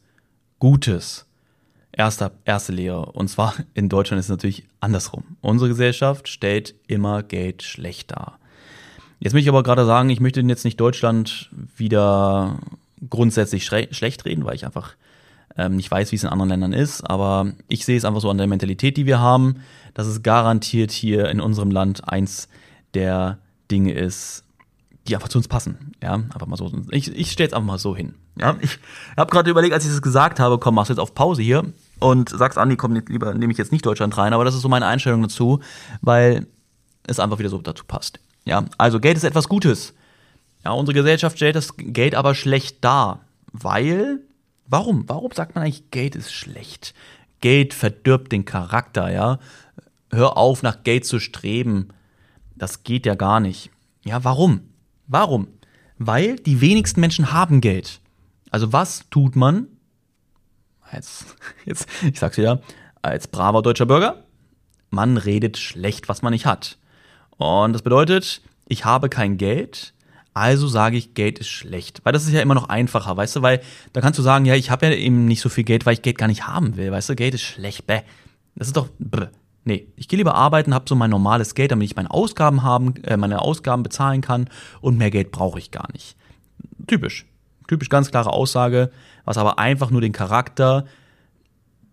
Gutes. 0.60 1.26
Erste, 1.92 2.32
erste 2.46 2.72
Lehre. 2.72 3.08
Und 3.08 3.28
zwar 3.28 3.56
in 3.74 3.90
Deutschland 3.90 4.20
ist 4.20 4.28
es 4.28 4.32
natürlich 4.32 4.66
andersrum. 4.80 5.24
Unsere 5.42 5.70
Gesellschaft 5.70 6.28
stellt 6.28 6.76
immer 6.88 7.24
Geld 7.24 7.64
schlecht 7.64 8.12
dar. 8.12 8.40
Jetzt 9.20 9.34
möchte 9.34 9.46
ich 9.46 9.50
aber 9.50 9.64
gerade 9.64 9.86
sagen, 9.86 10.10
ich 10.10 10.20
möchte 10.20 10.42
jetzt 10.42 10.64
nicht 10.64 10.80
Deutschland 10.80 11.50
wieder 11.76 12.60
grundsätzlich 13.10 13.66
schlecht 13.66 14.26
reden, 14.26 14.46
weil 14.46 14.56
ich 14.56 14.66
einfach 14.66 14.96
ähm, 15.58 15.76
nicht 15.76 15.90
weiß, 15.90 16.12
wie 16.12 16.16
es 16.16 16.24
in 16.24 16.30
anderen 16.30 16.50
Ländern 16.50 16.74
ist, 16.74 17.02
aber 17.02 17.54
ich 17.68 17.84
sehe 17.84 17.98
es 17.98 18.06
einfach 18.06 18.22
so 18.22 18.30
an 18.30 18.38
der 18.38 18.48
Mentalität, 18.48 18.96
die 18.96 19.08
wir 19.08 19.20
haben, 19.20 19.62
dass 19.94 20.06
es 20.06 20.22
garantiert 20.22 20.92
hier 20.92 21.30
in 21.30 21.42
unserem 21.42 21.72
Land 21.72 22.08
eins 22.08 22.48
der 22.94 23.40
Dinge 23.72 23.94
ist, 23.94 24.44
die 25.08 25.16
einfach 25.16 25.30
zu 25.30 25.38
uns 25.38 25.48
passen. 25.48 25.94
Ja, 26.02 26.14
einfach 26.14 26.46
mal 26.48 26.58
so. 26.58 26.72
Ich, 26.92 27.14
ich 27.16 27.32
stelle 27.32 27.48
es 27.48 27.54
einfach 27.54 27.66
mal 27.66 27.78
so 27.78 27.96
hin. 27.96 28.16
Ja, 28.40 28.56
ich 28.62 28.80
habe 29.16 29.32
gerade 29.32 29.50
überlegt, 29.50 29.74
als 29.74 29.86
ich 29.86 29.92
das 29.92 30.02
gesagt 30.02 30.40
habe, 30.40 30.58
komm, 30.58 30.76
machst 30.76 30.90
du 30.90 30.94
jetzt 30.94 31.00
auf 31.00 31.14
Pause 31.16 31.42
hier 31.42 31.64
und 32.00 32.30
sagst, 32.30 32.58
Andi, 32.58 32.76
komm, 32.76 32.96
lieber 32.96 33.34
nehme 33.34 33.52
ich 33.52 33.58
jetzt 33.58 33.72
nicht 33.72 33.86
Deutschland 33.86 34.18
rein, 34.18 34.34
aber 34.34 34.46
das 34.46 34.56
ist 34.56 34.62
so 34.62 34.70
meine 34.70 34.86
Einstellung 34.86 35.22
dazu, 35.22 35.60
weil 36.02 36.48
es 37.08 37.20
einfach 37.20 37.40
wieder 37.40 37.50
so 37.50 37.60
dazu 37.60 37.84
passt. 37.86 38.20
Ja, 38.46 38.66
also 38.78 39.00
Geld 39.00 39.18
ist 39.18 39.24
etwas 39.24 39.50
Gutes. 39.50 39.94
Ja, 40.64 40.72
unsere 40.72 40.94
Gesellschaft 40.94 41.38
stellt 41.38 41.56
das 41.56 41.76
Geld 41.78 42.16
aber 42.16 42.36
schlecht 42.36 42.84
dar, 42.84 43.22
weil 43.52 44.22
Warum? 44.68 45.08
Warum 45.08 45.32
sagt 45.32 45.56
man 45.56 45.64
eigentlich, 45.64 45.92
Geld 45.92 46.16
ist 46.16 46.34
schlecht? 46.34 46.94
Geld 47.40 47.74
verdirbt 47.74 48.32
den 48.32 48.46
Charakter, 48.46 49.10
ja? 49.12 49.40
Hör 50.12 50.38
auf, 50.38 50.62
nach 50.62 50.84
Geld 50.84 51.06
zu 51.06 51.20
streben. 51.20 51.90
Das 52.56 52.84
geht 52.84 53.06
ja 53.06 53.16
gar 53.16 53.40
nicht. 53.40 53.72
Ja, 54.04 54.24
warum? 54.24 54.62
Warum? 55.08 55.48
Weil 55.98 56.36
die 56.36 56.62
wenigsten 56.62 57.00
Menschen 57.00 57.32
haben 57.32 57.62
Geld. 57.62 58.02
Also 58.52 58.74
was 58.74 59.10
tut 59.10 59.36
man? 59.36 59.68
Als, 60.82 61.26
jetzt, 61.66 61.88
ich 62.04 62.20
sag's 62.20 62.38
wieder, 62.38 62.62
als 63.02 63.28
braver 63.28 63.62
deutscher 63.62 63.86
Bürger? 63.86 64.24
Man 64.90 65.18
redet 65.18 65.58
schlecht, 65.58 66.08
was 66.08 66.22
man 66.22 66.32
nicht 66.32 66.46
hat. 66.46 66.78
Und 67.38 67.74
das 67.74 67.82
bedeutet, 67.82 68.42
ich 68.68 68.86
habe 68.86 69.10
kein 69.10 69.38
Geld, 69.38 69.94
also 70.34 70.68
sage 70.68 70.98
ich, 70.98 71.14
Geld 71.14 71.40
ist 71.40 71.50
schlecht. 71.50 72.02
Weil 72.04 72.14
das 72.14 72.26
ist 72.26 72.34
ja 72.34 72.42
immer 72.42 72.54
noch 72.54 72.70
einfacher, 72.70 73.18
weißt 73.18 73.38
du? 73.38 73.42
Weil 73.42 73.62
da 73.94 74.02
kannst 74.02 74.20
du 74.20 74.24
sagen, 74.24 74.46
ja, 74.46 74.56
ich 74.56 74.70
habe 74.70 74.86
ja 74.86 74.94
eben 74.94 75.26
nicht 75.26 75.42
so 75.42 75.50
viel 75.50 75.64
Geld, 75.64 75.86
weil 75.86 75.94
ich 75.94 76.04
Geld 76.04 76.18
gar 76.18 76.28
nicht 76.28 76.48
haben 76.48 76.78
will. 76.78 76.92
Weißt 76.92 77.10
du, 77.10 77.16
Geld 77.16 77.34
ist 77.34 77.42
schlecht. 77.42 77.88
Bäh. 77.88 78.02
Das 78.56 78.68
ist 78.68 78.78
doch. 78.78 78.90
Bäh. 79.00 79.28
Nee, 79.68 79.92
ich 79.98 80.08
gehe 80.08 80.16
lieber 80.16 80.36
arbeiten, 80.36 80.74
habe 80.74 80.86
so 80.88 80.96
mein 80.96 81.10
normales 81.10 81.54
Geld, 81.54 81.72
damit 81.72 81.90
ich 81.90 81.98
meine 81.98 82.10
Ausgaben 82.10 82.64
haben, 82.64 82.96
äh, 83.04 83.18
meine 83.18 83.42
Ausgaben 83.42 83.84
bezahlen 83.84 84.22
kann 84.22 84.50
und 84.80 84.98
mehr 84.98 85.12
Geld 85.12 85.32
brauche 85.32 85.60
ich 85.60 85.72
gar 85.72 85.92
nicht. 85.92 86.16
Typisch. 86.88 87.26
Typisch 87.68 87.90
ganz 87.90 88.10
klare 88.10 88.32
Aussage, 88.32 88.92
was 89.26 89.38
aber 89.38 89.60
einfach 89.60 89.92
nur 89.92 90.00
den 90.00 90.14
Charakter, 90.14 90.86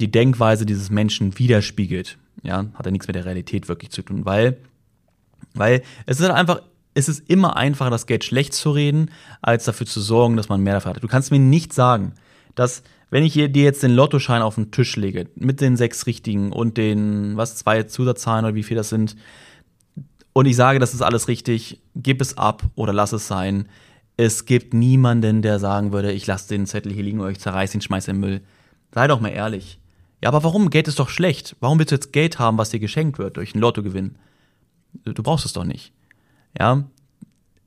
die 0.00 0.08
Denkweise 0.08 0.66
dieses 0.66 0.90
Menschen 0.90 1.36
widerspiegelt. 1.36 2.16
Ja, 2.44 2.66
hat 2.74 2.86
ja 2.86 2.92
nichts 2.92 3.08
mit 3.08 3.16
der 3.16 3.24
Realität 3.24 3.66
wirklich 3.66 3.90
zu 3.90 4.02
tun, 4.02 4.24
weil, 4.24 4.58
weil 5.54 5.82
es 6.06 6.20
ist 6.20 6.26
halt 6.26 6.38
einfach 6.38 6.60
es 6.94 7.08
ist 7.08 7.28
immer 7.28 7.56
einfacher, 7.56 7.90
das 7.90 8.06
Geld 8.06 8.22
schlecht 8.22 8.54
zu 8.54 8.70
reden, 8.70 9.10
als 9.42 9.64
dafür 9.64 9.84
zu 9.84 10.00
sorgen, 10.00 10.36
dass 10.36 10.48
man 10.48 10.60
mehr 10.60 10.74
dafür 10.74 10.94
hat. 10.94 11.02
Du 11.02 11.08
kannst 11.08 11.32
mir 11.32 11.40
nicht 11.40 11.72
sagen, 11.72 12.12
dass 12.54 12.84
wenn 13.14 13.22
ich 13.22 13.34
dir 13.34 13.48
jetzt 13.48 13.84
den 13.84 13.94
Lottoschein 13.94 14.42
auf 14.42 14.56
den 14.56 14.72
Tisch 14.72 14.96
lege, 14.96 15.28
mit 15.36 15.60
den 15.60 15.76
sechs 15.76 16.08
richtigen 16.08 16.50
und 16.50 16.76
den, 16.76 17.36
was, 17.36 17.54
zwei 17.54 17.84
Zusatzzahlen 17.84 18.44
oder 18.44 18.56
wie 18.56 18.64
viel 18.64 18.76
das 18.76 18.88
sind, 18.88 19.14
und 20.32 20.46
ich 20.46 20.56
sage, 20.56 20.80
das 20.80 20.94
ist 20.94 21.00
alles 21.00 21.28
richtig, 21.28 21.80
gib 21.94 22.20
es 22.20 22.36
ab 22.36 22.64
oder 22.74 22.92
lass 22.92 23.12
es 23.12 23.28
sein. 23.28 23.68
Es 24.16 24.46
gibt 24.46 24.74
niemanden, 24.74 25.42
der 25.42 25.60
sagen 25.60 25.92
würde, 25.92 26.10
ich 26.10 26.26
lasse 26.26 26.48
den 26.48 26.66
Zettel 26.66 26.92
hier 26.92 27.04
liegen 27.04 27.20
oder 27.20 27.30
ich 27.30 27.38
zerreiße 27.38 27.78
ihn, 27.78 27.82
schmeiß 27.82 28.08
in 28.08 28.16
den 28.16 28.20
Müll. 28.20 28.40
Sei 28.90 29.06
doch 29.06 29.20
mal 29.20 29.28
ehrlich. 29.28 29.78
Ja, 30.20 30.30
aber 30.30 30.42
warum? 30.42 30.68
Geld 30.68 30.88
ist 30.88 30.98
doch 30.98 31.08
schlecht. 31.08 31.54
Warum 31.60 31.78
willst 31.78 31.92
du 31.92 31.94
jetzt 31.94 32.12
Geld 32.12 32.40
haben, 32.40 32.58
was 32.58 32.70
dir 32.70 32.80
geschenkt 32.80 33.20
wird 33.20 33.36
durch 33.36 33.54
einen 33.54 33.60
Lottogewinn? 33.60 34.16
Du 35.04 35.22
brauchst 35.22 35.46
es 35.46 35.52
doch 35.52 35.62
nicht. 35.62 35.92
Ja, 36.58 36.82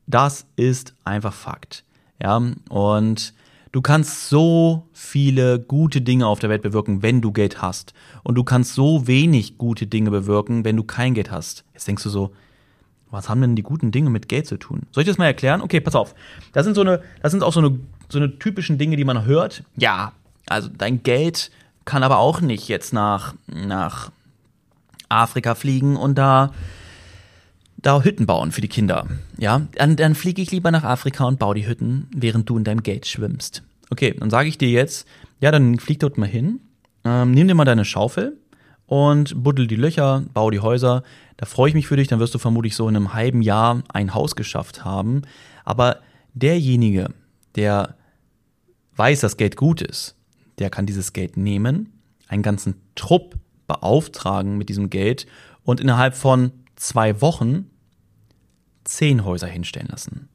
Das 0.08 0.46
ist 0.58 0.94
einfach 1.06 1.34
Fakt. 1.34 1.86
Ja, 2.22 2.36
und 2.68 3.34
du 3.72 3.82
kannst 3.82 4.30
so 4.30 4.88
viele 4.94 5.60
gute 5.60 6.02
Dinge 6.02 6.28
auf 6.28 6.40
der 6.40 6.50
Welt 6.50 6.62
bewirken, 6.62 7.02
wenn 7.02 7.22
du 7.22 7.32
Geld 7.32 7.62
hast. 7.62 7.94
Und 8.24 8.36
du 8.36 8.44
kannst 8.44 8.74
so 8.74 9.08
wenig 9.08 9.58
gute 9.58 9.88
Dinge 9.88 10.12
bewirken, 10.12 10.66
wenn 10.66 10.76
du 10.76 10.84
kein 10.84 11.14
Geld 11.14 11.32
hast. 11.32 11.64
Jetzt 11.74 11.88
denkst 11.88 12.04
du 12.04 12.10
so, 12.10 12.32
was 13.10 13.30
haben 13.30 13.42
denn 13.42 13.56
die 13.56 13.64
guten 13.64 13.92
Dinge 13.92 14.10
mit 14.10 14.28
Geld 14.28 14.48
zu 14.48 14.58
tun? 14.58 14.84
Soll 14.92 15.04
ich 15.04 15.08
das 15.08 15.18
mal 15.18 15.26
erklären? 15.26 15.62
Okay, 15.62 15.80
pass 15.80 15.96
auf. 15.96 16.14
Das 16.54 16.66
sind 16.66 16.76
so 16.76 16.82
eine, 16.82 17.02
das 17.22 17.32
sind 17.32 17.44
auch 17.44 17.54
so 17.54 17.60
eine, 17.60 17.80
so 18.10 18.20
eine 18.20 18.38
typischen 18.40 18.78
Dinge, 18.78 18.98
die 18.98 19.06
man 19.06 19.26
hört. 19.26 19.64
Ja, 19.78 20.12
also 20.48 20.70
dein 20.76 21.04
Geld 21.04 21.52
kann 21.86 22.04
aber 22.04 22.18
auch 22.18 22.42
nicht 22.42 22.68
jetzt 22.68 22.94
nach, 22.94 23.34
nach 23.48 24.12
Afrika 25.10 25.56
fliegen 25.56 25.96
und 25.96 26.16
da, 26.18 26.52
da 27.78 28.02
Hütten 28.04 28.26
bauen 28.26 28.52
für 28.52 28.62
die 28.62 28.68
Kinder. 28.68 29.08
Ja, 29.38 29.68
dann, 29.76 29.96
dann 29.96 30.16
fliege 30.16 30.42
ich 30.42 30.52
lieber 30.52 30.72
nach 30.72 30.84
Afrika 30.84 31.26
und 31.26 31.40
baue 31.40 31.56
die 31.56 31.68
Hütten, 31.68 32.08
während 32.16 32.50
du 32.50 32.58
in 32.58 32.64
deinem 32.64 32.84
Geld 32.84 33.06
schwimmst. 33.06 33.64
Okay, 33.90 34.16
dann 34.20 34.30
sage 34.30 34.50
ich 34.50 34.58
dir 34.58 34.70
jetzt, 34.70 35.08
ja, 35.40 35.52
dann 35.52 35.80
flieg 35.80 36.00
dort 36.00 36.18
mal 36.18 36.28
hin, 36.28 36.60
ähm, 37.06 37.32
nimm 37.32 37.48
dir 37.48 37.56
mal 37.56 37.66
deine 37.66 37.86
Schaufel 37.86 38.38
und 38.86 39.44
buddel 39.44 39.68
die 39.68 39.76
Löcher, 39.76 40.24
bau 40.34 40.50
die 40.50 40.60
Häuser. 40.60 41.04
Da 41.38 41.46
freue 41.46 41.70
ich 41.70 41.76
mich 41.76 41.88
für 41.88 41.96
dich, 41.96 42.08
dann 42.08 42.20
wirst 42.20 42.34
du 42.34 42.40
vermutlich 42.40 42.76
so 42.76 42.90
in 42.90 42.96
einem 42.96 43.14
halben 43.14 43.42
Jahr 43.42 43.84
ein 43.90 44.14
Haus 44.14 44.36
geschafft 44.36 44.84
haben. 44.84 45.22
Aber 45.64 46.00
derjenige, 46.34 47.10
der 47.56 47.96
weiß, 48.96 49.22
dass 49.22 49.38
Geld 49.38 49.56
gut 49.56 49.82
ist, 49.82 50.16
der 50.58 50.70
kann 50.70 50.86
dieses 50.86 51.14
Geld 51.14 51.38
nehmen, 51.38 51.94
einen 52.28 52.44
ganzen 52.44 52.76
Trupp 52.96 53.36
beauftragen 53.68 54.58
mit 54.58 54.70
diesem 54.70 54.90
Geld 54.90 55.28
und 55.64 55.80
innerhalb 55.80 56.16
von 56.16 56.52
zwei 56.78 57.20
Wochen 57.22 57.70
zehn 58.86 59.26
Häuser 59.26 59.48
hinstellen 59.48 59.90
lassen. 59.90 60.30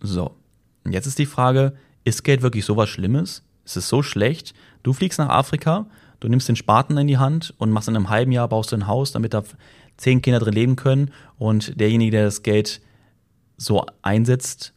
So, 0.00 0.36
und 0.84 0.92
jetzt 0.92 1.06
ist 1.06 1.18
die 1.18 1.26
Frage, 1.26 1.74
ist 2.04 2.22
Geld 2.22 2.42
wirklich 2.42 2.64
so 2.64 2.76
was 2.76 2.88
Schlimmes? 2.88 3.42
Ist 3.64 3.76
es 3.76 3.88
so 3.88 4.02
schlecht? 4.02 4.54
Du 4.82 4.92
fliegst 4.92 5.18
nach 5.18 5.28
Afrika, 5.28 5.86
du 6.20 6.28
nimmst 6.28 6.48
den 6.48 6.56
Spaten 6.56 6.96
in 6.96 7.08
die 7.08 7.18
Hand 7.18 7.52
und 7.58 7.70
machst 7.70 7.88
in 7.88 7.96
einem 7.96 8.08
halben 8.08 8.32
Jahr, 8.32 8.48
baust 8.48 8.72
du 8.72 8.76
ein 8.76 8.86
Haus, 8.86 9.12
damit 9.12 9.34
da 9.34 9.42
zehn 9.96 10.22
Kinder 10.22 10.38
drin 10.38 10.54
leben 10.54 10.76
können 10.76 11.10
und 11.36 11.78
derjenige, 11.80 12.12
der 12.12 12.24
das 12.24 12.42
Geld 12.42 12.80
so 13.56 13.84
einsetzt, 14.02 14.72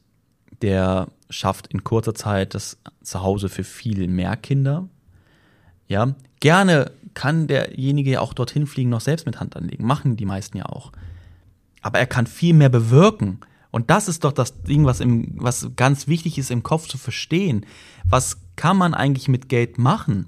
der 0.61 1.07
schafft 1.29 1.67
in 1.67 1.83
kurzer 1.83 2.15
Zeit 2.15 2.55
das 2.55 2.77
Zuhause 3.03 3.47
für 3.47 3.63
viel 3.63 4.07
mehr 4.07 4.35
Kinder. 4.35 4.89
Ja, 5.87 6.15
gerne 6.39 6.91
kann 7.13 7.47
derjenige 7.47 8.11
ja 8.11 8.19
auch 8.21 8.33
dorthin 8.33 8.67
fliegen, 8.67 8.89
noch 8.89 9.01
selbst 9.01 9.25
mit 9.25 9.39
Hand 9.39 9.55
anlegen. 9.55 9.85
Machen 9.85 10.17
die 10.17 10.25
meisten 10.25 10.57
ja 10.57 10.65
auch. 10.65 10.91
Aber 11.81 11.99
er 11.99 12.07
kann 12.07 12.27
viel 12.27 12.53
mehr 12.53 12.69
bewirken. 12.69 13.39
Und 13.71 13.89
das 13.89 14.07
ist 14.07 14.23
doch 14.23 14.33
das 14.33 14.61
Ding, 14.63 14.85
was, 14.85 14.99
im, 14.99 15.33
was 15.35 15.71
ganz 15.75 16.07
wichtig 16.07 16.37
ist 16.37 16.51
im 16.51 16.63
Kopf 16.63 16.87
zu 16.87 16.97
verstehen. 16.97 17.65
Was 18.07 18.41
kann 18.55 18.77
man 18.77 18.93
eigentlich 18.93 19.27
mit 19.27 19.49
Geld 19.49 19.77
machen? 19.77 20.27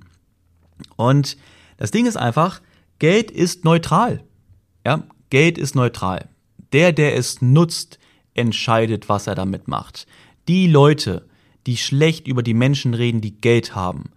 Und 0.95 1.37
das 1.77 1.91
Ding 1.91 2.05
ist 2.05 2.17
einfach, 2.17 2.61
Geld 2.99 3.31
ist 3.31 3.65
neutral. 3.65 4.23
Ja, 4.85 5.03
Geld 5.29 5.57
ist 5.57 5.75
neutral. 5.75 6.29
Der, 6.71 6.93
der 6.93 7.15
es 7.15 7.41
nutzt, 7.41 7.99
entscheidet, 8.33 9.09
was 9.09 9.27
er 9.27 9.35
damit 9.35 9.67
macht. 9.67 10.07
Die 10.47 10.67
Leute, 10.67 11.27
die 11.67 11.77
schlecht 11.77 12.27
über 12.27 12.43
die 12.43 12.53
Menschen 12.53 12.93
reden, 12.93 13.21
die 13.21 13.39
Geld 13.39 13.75
haben, 13.75 14.11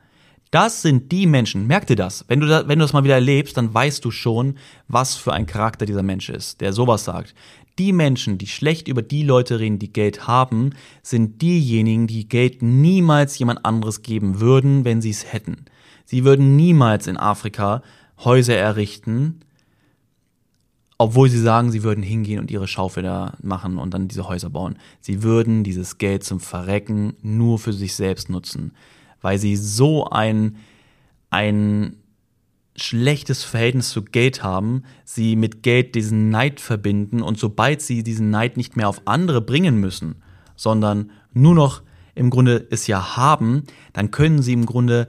das 0.56 0.80
sind 0.80 1.12
die 1.12 1.26
Menschen, 1.26 1.66
merk 1.66 1.86
dir 1.86 1.96
das. 1.96 2.24
Wenn 2.28 2.40
du, 2.40 2.46
da, 2.46 2.66
wenn 2.66 2.78
du 2.78 2.84
das 2.86 2.94
mal 2.94 3.04
wieder 3.04 3.16
erlebst, 3.16 3.58
dann 3.58 3.74
weißt 3.74 4.02
du 4.02 4.10
schon, 4.10 4.56
was 4.88 5.14
für 5.14 5.34
ein 5.34 5.44
Charakter 5.44 5.84
dieser 5.84 6.02
Mensch 6.02 6.30
ist, 6.30 6.62
der 6.62 6.72
sowas 6.72 7.04
sagt. 7.04 7.34
Die 7.78 7.92
Menschen, 7.92 8.38
die 8.38 8.46
schlecht 8.46 8.88
über 8.88 9.02
die 9.02 9.22
Leute 9.22 9.60
reden, 9.60 9.78
die 9.78 9.92
Geld 9.92 10.26
haben, 10.26 10.70
sind 11.02 11.42
diejenigen, 11.42 12.06
die 12.06 12.26
Geld 12.26 12.62
niemals 12.62 13.38
jemand 13.38 13.66
anderes 13.66 14.00
geben 14.00 14.40
würden, 14.40 14.86
wenn 14.86 15.02
sie 15.02 15.10
es 15.10 15.30
hätten. 15.30 15.66
Sie 16.06 16.24
würden 16.24 16.56
niemals 16.56 17.06
in 17.06 17.18
Afrika 17.18 17.82
Häuser 18.24 18.56
errichten, 18.56 19.40
obwohl 20.96 21.28
sie 21.28 21.38
sagen, 21.38 21.70
sie 21.70 21.82
würden 21.82 22.02
hingehen 22.02 22.40
und 22.40 22.50
ihre 22.50 22.66
Schaufel 22.66 23.02
da 23.02 23.34
machen 23.42 23.76
und 23.76 23.92
dann 23.92 24.08
diese 24.08 24.26
Häuser 24.26 24.48
bauen. 24.48 24.78
Sie 25.02 25.22
würden 25.22 25.64
dieses 25.64 25.98
Geld 25.98 26.24
zum 26.24 26.40
Verrecken 26.40 27.12
nur 27.20 27.58
für 27.58 27.74
sich 27.74 27.94
selbst 27.94 28.30
nutzen 28.30 28.72
weil 29.26 29.40
sie 29.40 29.56
so 29.56 30.04
ein, 30.08 30.54
ein 31.30 31.96
schlechtes 32.76 33.42
Verhältnis 33.42 33.90
zu 33.90 34.04
Geld 34.04 34.44
haben, 34.44 34.84
sie 35.04 35.34
mit 35.34 35.64
Geld 35.64 35.96
diesen 35.96 36.30
Neid 36.30 36.60
verbinden 36.60 37.22
und 37.22 37.36
sobald 37.36 37.82
sie 37.82 38.04
diesen 38.04 38.30
Neid 38.30 38.56
nicht 38.56 38.76
mehr 38.76 38.88
auf 38.88 39.02
andere 39.04 39.40
bringen 39.40 39.80
müssen, 39.80 40.22
sondern 40.54 41.10
nur 41.32 41.56
noch 41.56 41.82
im 42.14 42.30
Grunde 42.30 42.68
es 42.70 42.86
ja 42.86 43.16
haben, 43.16 43.64
dann 43.92 44.12
können 44.12 44.42
sie 44.42 44.52
im 44.52 44.64
Grunde 44.64 45.08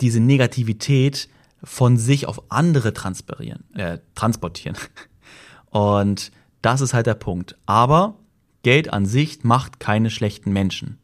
diese 0.00 0.20
Negativität 0.20 1.28
von 1.62 1.98
sich 1.98 2.26
auf 2.26 2.50
andere 2.50 2.94
transportieren. 2.94 3.64
Äh, 3.74 3.98
transportieren. 4.14 4.78
Und 5.68 6.32
das 6.62 6.80
ist 6.80 6.94
halt 6.94 7.06
der 7.06 7.12
Punkt. 7.16 7.54
Aber 7.66 8.14
Geld 8.62 8.90
an 8.94 9.04
sich 9.04 9.44
macht 9.44 9.78
keine 9.78 10.08
schlechten 10.08 10.54
Menschen. 10.54 11.00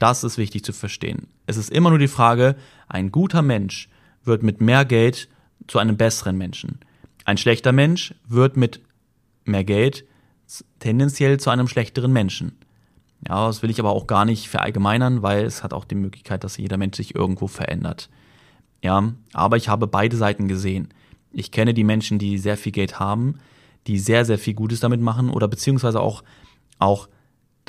Das 0.00 0.24
ist 0.24 0.38
wichtig 0.38 0.64
zu 0.64 0.72
verstehen. 0.72 1.28
Es 1.46 1.58
ist 1.58 1.70
immer 1.70 1.90
nur 1.90 1.98
die 1.98 2.08
Frage, 2.08 2.56
ein 2.88 3.12
guter 3.12 3.42
Mensch 3.42 3.90
wird 4.24 4.42
mit 4.42 4.60
mehr 4.60 4.86
Geld 4.86 5.28
zu 5.68 5.78
einem 5.78 5.98
besseren 5.98 6.38
Menschen. 6.38 6.80
Ein 7.26 7.36
schlechter 7.36 7.70
Mensch 7.70 8.14
wird 8.26 8.56
mit 8.56 8.80
mehr 9.44 9.62
Geld 9.62 10.06
tendenziell 10.78 11.38
zu 11.38 11.50
einem 11.50 11.68
schlechteren 11.68 12.12
Menschen. 12.12 12.56
Ja, 13.28 13.46
das 13.46 13.62
will 13.62 13.68
ich 13.68 13.78
aber 13.78 13.90
auch 13.90 14.06
gar 14.06 14.24
nicht 14.24 14.48
verallgemeinern, 14.48 15.20
weil 15.20 15.44
es 15.44 15.62
hat 15.62 15.74
auch 15.74 15.84
die 15.84 15.94
Möglichkeit, 15.94 16.44
dass 16.44 16.56
jeder 16.56 16.78
Mensch 16.78 16.96
sich 16.96 17.14
irgendwo 17.14 17.46
verändert. 17.46 18.08
Ja, 18.82 19.12
aber 19.34 19.58
ich 19.58 19.68
habe 19.68 19.86
beide 19.86 20.16
Seiten 20.16 20.48
gesehen. 20.48 20.88
Ich 21.30 21.52
kenne 21.52 21.74
die 21.74 21.84
Menschen, 21.84 22.18
die 22.18 22.38
sehr 22.38 22.56
viel 22.56 22.72
Geld 22.72 22.98
haben, 22.98 23.38
die 23.86 23.98
sehr, 23.98 24.24
sehr 24.24 24.38
viel 24.38 24.54
Gutes 24.54 24.80
damit 24.80 25.02
machen 25.02 25.28
oder 25.28 25.46
beziehungsweise 25.46 26.00
auch, 26.00 26.24
auch 26.78 27.08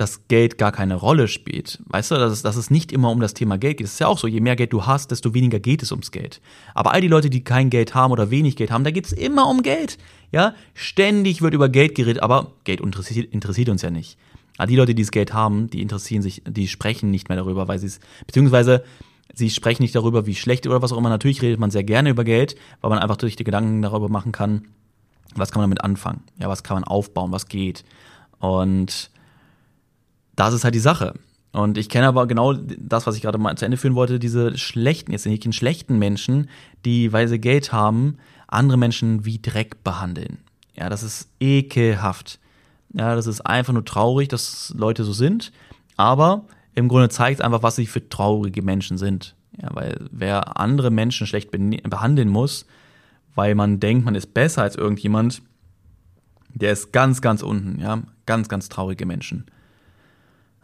dass 0.02 0.28
Geld 0.28 0.58
gar 0.58 0.72
keine 0.72 0.96
Rolle 0.96 1.28
spielt. 1.28 1.80
Weißt 1.86 2.10
du, 2.10 2.16
dass 2.16 2.32
es, 2.32 2.42
dass 2.42 2.56
es 2.56 2.72
nicht 2.72 2.92
immer 2.92 3.12
um 3.12 3.20
das 3.20 3.36
Thema 3.36 3.60
Geld 3.60 3.78
geht. 3.78 3.86
Es 3.86 3.94
ist 3.94 4.00
ja 4.00 4.08
auch 4.08 4.18
so, 4.18 4.26
je 4.26 4.42
mehr 4.42 4.56
Geld 4.56 4.74
du 4.74 4.88
hast, 4.88 5.12
desto 5.12 5.36
weniger 5.36 5.60
geht 5.60 5.84
es 5.84 5.92
ums 5.92 6.10
Geld. 6.10 6.42
Aber 6.74 6.92
all 6.92 7.02
die 7.02 7.08
Leute, 7.08 7.30
die 7.30 7.44
kein 7.44 7.70
Geld 7.70 7.94
haben 7.94 8.12
oder 8.12 8.32
wenig 8.32 8.56
Geld 8.56 8.72
haben, 8.72 8.84
da 8.84 8.90
geht 8.90 9.06
es 9.06 9.14
immer 9.14 9.48
um 9.48 9.62
Geld. 9.62 10.00
Ja, 10.32 10.56
ständig 10.74 11.44
wird 11.44 11.54
über 11.54 11.70
Geld 11.70 11.94
geredet, 11.94 12.24
aber 12.24 12.54
Geld 12.64 12.82
interessiert, 12.82 13.32
interessiert 13.32 13.70
uns 13.70 13.84
ja 13.84 13.92
nicht. 13.92 14.18
Aber 14.58 14.66
die 14.66 14.76
Leute, 14.76 14.96
die 14.96 15.04
das 15.04 15.12
Geld 15.12 15.34
haben, 15.34 15.70
die 15.70 15.84
interessieren 15.84 16.24
sich, 16.24 16.42
die 16.48 16.68
sprechen 16.68 17.12
nicht 17.12 17.30
mehr 17.30 17.38
darüber, 17.38 17.68
weil 17.68 17.78
sie 17.78 17.86
es, 17.86 18.00
beziehungsweise 18.26 18.84
sie 19.36 19.52
sprechen 19.52 19.84
nicht 19.84 19.94
darüber, 19.94 20.26
wie 20.26 20.34
schlecht 20.34 20.66
oder 20.66 20.82
was 20.82 20.92
auch 20.92 20.98
immer. 20.98 21.10
Natürlich 21.10 21.44
redet 21.44 21.60
man 21.60 21.70
sehr 21.70 21.84
gerne 21.84 22.10
über 22.10 22.24
Geld, 22.24 22.56
weil 22.82 22.90
man 22.90 22.98
einfach 22.98 23.18
durch 23.18 23.36
die 23.36 23.44
Gedanken 23.44 23.84
darüber 23.84 24.10
machen 24.10 24.32
kann, 24.32 24.68
was 25.36 25.52
kann 25.52 25.62
man 25.62 25.70
damit 25.70 25.84
anfangen? 25.84 26.24
Ja, 26.40 26.50
was 26.50 26.64
kann 26.64 26.76
man 26.76 26.86
aufbauen, 26.86 27.32
was 27.32 27.48
geht? 27.48 27.86
Und 28.40 29.12
das 30.46 30.54
ist 30.54 30.64
halt 30.64 30.76
die 30.76 30.80
Sache. 30.80 31.14
Und 31.52 31.78
ich 31.78 31.90
kenne 31.90 32.08
aber 32.08 32.28
genau 32.28 32.54
das, 32.54 33.06
was 33.08 33.16
ich 33.16 33.22
gerade 33.22 33.38
mal 33.38 33.56
zu 33.58 33.66
Ende 33.66 33.78
führen 33.78 33.96
wollte, 33.96 34.20
diese 34.20 34.58
schlechten, 34.58 35.12
jetzt 35.12 35.26
nicht 35.26 35.54
schlechten 35.54 36.00
Menschen, 36.00 36.50
die, 36.86 37.12
weil 37.12 37.28
sie 37.28 37.40
Geld 37.40 37.74
haben, 37.74 38.18
andere 38.48 38.78
Menschen 38.78 39.26
wie 39.26 39.40
Dreck 39.40 39.84
behandeln. 39.84 40.40
Ja, 40.76 40.90
das 40.90 41.04
ist 41.04 41.30
ekelhaft. 41.40 42.40
Ja, 42.94 43.16
das 43.16 43.28
ist 43.28 43.42
einfach 43.42 43.74
nur 43.74 43.86
traurig, 43.86 44.30
dass 44.30 44.74
Leute 44.78 45.04
so 45.04 45.14
sind. 45.14 45.52
Aber 45.98 46.46
im 46.74 46.88
Grunde 46.88 47.10
zeigt 47.10 47.40
es 47.40 47.46
einfach, 47.46 47.64
was 47.64 47.76
sie 47.76 47.86
für 47.86 48.08
traurige 48.08 48.62
Menschen 48.62 48.98
sind. 48.98 49.36
Ja, 49.62 49.70
weil 49.74 50.08
wer 50.12 50.58
andere 50.60 50.90
Menschen 50.90 51.28
schlecht 51.28 51.52
behandeln 51.52 52.30
muss, 52.30 52.66
weil 53.36 53.56
man 53.56 53.80
denkt, 53.80 54.06
man 54.06 54.16
ist 54.16 54.34
besser 54.34 54.64
als 54.64 54.76
irgendjemand, 54.76 55.42
der 56.54 56.72
ist 56.72 56.94
ganz, 56.94 57.22
ganz 57.22 57.44
unten. 57.44 57.80
Ja, 57.82 58.02
ganz, 58.26 58.48
ganz 58.48 58.70
traurige 58.70 59.06
Menschen. 59.06 59.46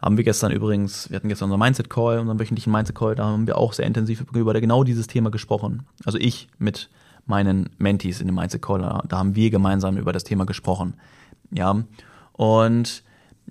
Haben 0.00 0.16
wir 0.16 0.24
gestern 0.24 0.52
übrigens, 0.52 1.10
wir 1.10 1.16
hatten 1.16 1.28
gestern 1.28 1.46
unseren 1.46 1.60
Mindset 1.60 1.90
Call, 1.90 2.20
unseren 2.20 2.38
wöchentlichen 2.38 2.72
Mindset 2.72 2.94
Call, 2.94 3.16
da 3.16 3.24
haben 3.24 3.46
wir 3.46 3.58
auch 3.58 3.72
sehr 3.72 3.86
intensiv 3.86 4.24
über 4.32 4.60
genau 4.60 4.84
dieses 4.84 5.08
Thema 5.08 5.30
gesprochen. 5.30 5.86
Also 6.04 6.18
ich 6.18 6.48
mit 6.58 6.88
meinen 7.26 7.70
Mentees 7.78 8.20
in 8.20 8.26
dem 8.26 8.36
Mindset 8.36 8.62
Call, 8.62 8.80
da 8.80 9.18
haben 9.18 9.34
wir 9.34 9.50
gemeinsam 9.50 9.96
über 9.96 10.12
das 10.12 10.24
Thema 10.24 10.46
gesprochen. 10.46 10.94
Ja. 11.50 11.82
Und 12.32 13.02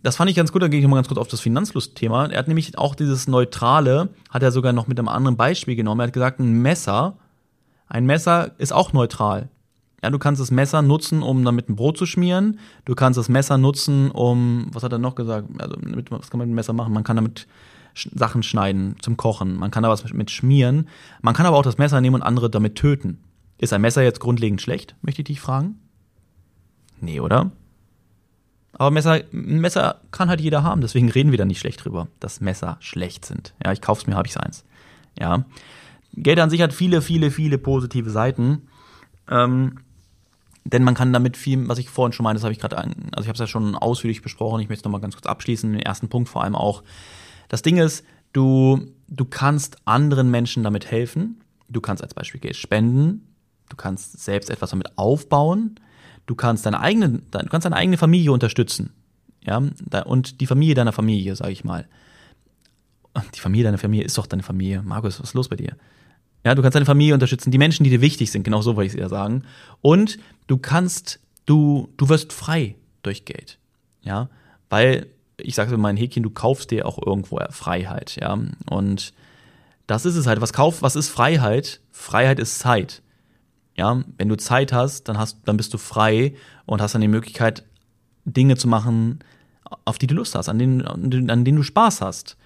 das 0.02 0.16
fand 0.16 0.30
ich 0.30 0.36
ganz 0.36 0.52
gut, 0.52 0.62
da 0.62 0.68
gehe 0.68 0.80
ich 0.80 0.88
mal 0.88 0.96
ganz 0.96 1.08
kurz 1.08 1.20
auf 1.20 1.28
das 1.28 1.42
Finanzlust-Thema. 1.42 2.28
Er 2.28 2.40
hat 2.40 2.48
nämlich 2.48 2.78
auch 2.78 2.96
dieses 2.96 3.28
Neutrale, 3.28 4.10
hat 4.30 4.44
er 4.44 4.52
sogar 4.52 4.72
noch 4.72 4.88
mit 4.88 4.98
einem 5.00 5.10
anderen 5.10 5.36
Beispiel 5.38 5.76
genommen. 5.76 6.02
Er 6.02 6.08
hat 6.08 6.14
gesagt, 6.14 6.40
ein 6.40 6.62
Messer, 6.62 7.18
ein 7.88 8.06
Messer 8.06 8.52
ist 8.58 8.74
auch 8.74 8.94
neutral. 8.94 9.50
Ja, 10.08 10.12
du 10.12 10.20
kannst 10.20 10.40
das 10.40 10.52
Messer 10.52 10.82
nutzen, 10.82 11.22
um 11.22 11.44
damit 11.44 11.68
ein 11.68 11.76
Brot 11.76 11.98
zu 11.98 12.06
schmieren. 12.06 12.60
Du 12.86 12.96
kannst 12.96 13.18
das 13.18 13.28
Messer 13.28 13.58
nutzen, 13.58 14.10
um, 14.10 14.68
was 14.72 14.84
hat 14.84 14.94
er 14.94 15.00
noch 15.00 15.16
gesagt? 15.16 15.50
Also, 15.58 15.76
mit, 15.82 16.10
was 16.12 16.32
kann 16.32 16.38
man 16.38 16.48
mit 16.48 16.54
dem 16.54 16.56
Messer 16.56 16.72
machen? 16.72 16.94
Man 16.94 17.04
kann 17.04 17.18
damit 17.18 17.46
Sachen 17.94 18.42
schneiden 18.42 18.96
zum 19.02 19.18
Kochen. 19.18 19.58
Man 19.58 19.70
kann 19.70 19.84
da 19.84 19.90
was 19.90 20.10
mit 20.14 20.32
schmieren. 20.32 20.88
Man 21.22 21.34
kann 21.34 21.46
aber 21.46 21.58
auch 21.58 21.64
das 21.64 21.78
Messer 21.78 22.00
nehmen 22.00 22.16
und 22.16 22.22
andere 22.22 22.50
damit 22.50 22.76
töten. 22.76 23.20
Ist 23.58 23.74
ein 23.74 23.82
Messer 23.82 24.02
jetzt 24.02 24.22
grundlegend 24.22 24.62
schlecht? 24.62 24.96
Möchte 25.02 25.24
ich 25.24 25.28
dich 25.28 25.42
fragen? 25.42 25.78
Nee, 27.02 27.20
oder? 27.20 27.52
Aber 28.72 28.92
Messer, 28.92 29.16
ein 29.34 29.60
Messer 29.60 30.00
kann 30.12 30.30
halt 30.30 30.40
jeder 30.40 30.64
haben, 30.64 30.80
deswegen 30.80 31.12
reden 31.12 31.32
wir 31.32 31.38
da 31.38 31.44
nicht 31.44 31.60
schlecht 31.60 31.84
drüber, 31.84 32.08
dass 32.22 32.40
Messer 32.40 32.78
schlecht 32.80 33.26
sind. 33.26 33.54
Ja, 33.62 33.74
ich 33.74 33.82
kauf's 33.82 34.08
mir, 34.08 34.16
habe 34.16 34.30
ich 34.30 34.40
eins. 34.40 34.64
Ja. 35.20 35.44
Geld 36.14 36.40
an 36.40 36.50
sich 36.50 36.62
hat 36.62 36.72
viele, 36.72 37.02
viele, 37.02 37.30
viele 37.30 37.58
positive 37.58 38.10
Seiten. 38.10 38.70
Ähm, 39.30 39.80
denn 40.70 40.84
man 40.84 40.96
kann 40.96 41.14
damit 41.14 41.38
viel, 41.38 41.68
was 41.68 41.78
ich 41.78 41.90
vorhin 41.90 42.12
schon 42.12 42.24
meinte, 42.26 42.40
das 42.40 42.44
habe 42.44 42.52
ich 42.52 42.60
gerade, 42.60 42.78
also 42.78 42.92
ich 43.22 43.28
habe 43.28 43.34
es 43.34 43.40
ja 43.40 43.48
schon 43.48 43.76
ausführlich 43.76 44.22
besprochen, 44.22 44.60
ich 44.60 44.68
möchte 44.68 44.82
es 44.82 44.86
nochmal 44.86 45.02
ganz 45.02 45.16
kurz 45.16 45.26
abschließen, 45.26 45.72
den 45.72 45.82
ersten 45.82 46.10
Punkt 46.10 46.28
vor 46.28 46.44
allem 46.44 46.56
auch. 46.56 46.84
Das 47.48 47.62
Ding 47.62 47.78
ist, 47.78 48.04
du, 48.34 48.92
du 49.08 49.26
kannst 49.26 49.78
anderen 49.86 50.30
Menschen 50.30 50.64
damit 50.64 50.92
helfen. 50.92 51.42
Du 51.70 51.82
kannst 51.82 52.04
als 52.04 52.14
Beispiel 52.14 52.42
Geld 52.42 52.56
spenden. 52.58 53.34
Du 53.70 53.78
kannst 53.78 54.20
selbst 54.20 54.50
etwas 54.50 54.72
damit 54.72 54.98
aufbauen. 54.98 55.80
Du 56.26 56.36
kannst 56.36 56.66
deine 56.66 56.82
eigene, 56.82 57.22
du 57.32 57.46
kannst 57.50 57.66
deine 57.66 57.76
eigene 57.76 57.98
Familie 57.98 58.32
unterstützen. 58.32 58.94
Ja, 59.46 59.62
und 60.06 60.42
die 60.42 60.48
Familie 60.48 60.76
deiner 60.76 60.92
Familie, 60.92 61.36
sage 61.38 61.52
ich 61.52 61.64
mal. 61.64 61.88
Die 63.34 63.40
Familie 63.40 63.64
deiner 63.64 63.78
Familie 63.78 64.06
ist 64.06 64.18
doch 64.18 64.28
deine 64.28 64.44
Familie. 64.44 64.82
Markus, 64.84 65.20
was 65.20 65.30
ist 65.30 65.34
los 65.34 65.48
bei 65.48 65.56
dir? 65.56 65.78
Ja, 66.48 66.56
du 66.56 66.62
kannst 66.62 66.76
deine 66.76 66.86
Familie 66.86 67.14
unterstützen, 67.14 67.52
die 67.52 67.58
Menschen, 67.58 67.84
die 67.84 67.90
dir 67.90 68.00
wichtig 68.00 68.32
sind, 68.32 68.44
genau 68.44 68.62
so 68.62 68.78
wollte 68.78 68.88
ich 68.88 68.94
es 68.94 69.00
eher 69.00 69.10
sagen. 69.10 69.44
Und 69.82 70.18
du 70.48 70.58
kannst, 70.58 71.20
du, 71.46 71.90
du 71.98 72.08
wirst 72.08 72.32
frei 72.32 72.76
durch 73.04 73.26
Geld. 73.26 73.60
Ja, 74.02 74.30
weil 74.70 75.08
ich 75.36 75.56
sage 75.56 75.72
so 75.72 75.78
mein 75.78 75.98
Häkchen, 75.98 76.24
du 76.24 76.30
kaufst 76.30 76.72
dir 76.72 76.86
auch 76.86 77.06
irgendwo 77.06 77.42
Freiheit, 77.50 78.16
ja. 78.16 78.40
Und 78.70 79.14
das 79.88 80.06
ist 80.06 80.16
es 80.16 80.26
halt. 80.26 80.40
Was 80.40 80.54
kauf, 80.54 80.82
was 80.82 80.96
ist 80.96 81.10
Freiheit? 81.10 81.82
Freiheit 81.92 82.40
ist 82.40 82.60
Zeit. 82.60 83.02
Ja, 83.76 84.02
wenn 84.18 84.30
du 84.30 84.38
Zeit 84.38 84.72
hast, 84.72 85.10
dann 85.10 85.18
hast, 85.18 85.40
dann 85.44 85.58
bist 85.58 85.74
du 85.74 85.78
frei 85.78 86.34
und 86.66 86.82
hast 86.82 86.96
dann 86.96 87.02
die 87.02 87.10
Möglichkeit, 87.10 87.66
Dinge 88.24 88.56
zu 88.56 88.70
machen, 88.70 89.20
auf 89.84 89.98
die 89.98 90.08
du 90.08 90.16
Lust 90.16 90.34
hast, 90.34 90.48
an 90.48 90.60
denen, 90.60 90.82
an 90.82 91.44
denen 91.44 91.58
du 91.58 91.64
Spaß 91.64 92.00
hast. 92.00 92.38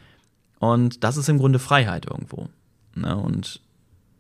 Und 0.58 1.04
das 1.04 1.18
ist 1.18 1.30
im 1.30 1.38
Grunde 1.38 1.60
Freiheit 1.60 2.08
irgendwo. 2.08 2.50
Ne? 2.96 3.16
Und 3.16 3.62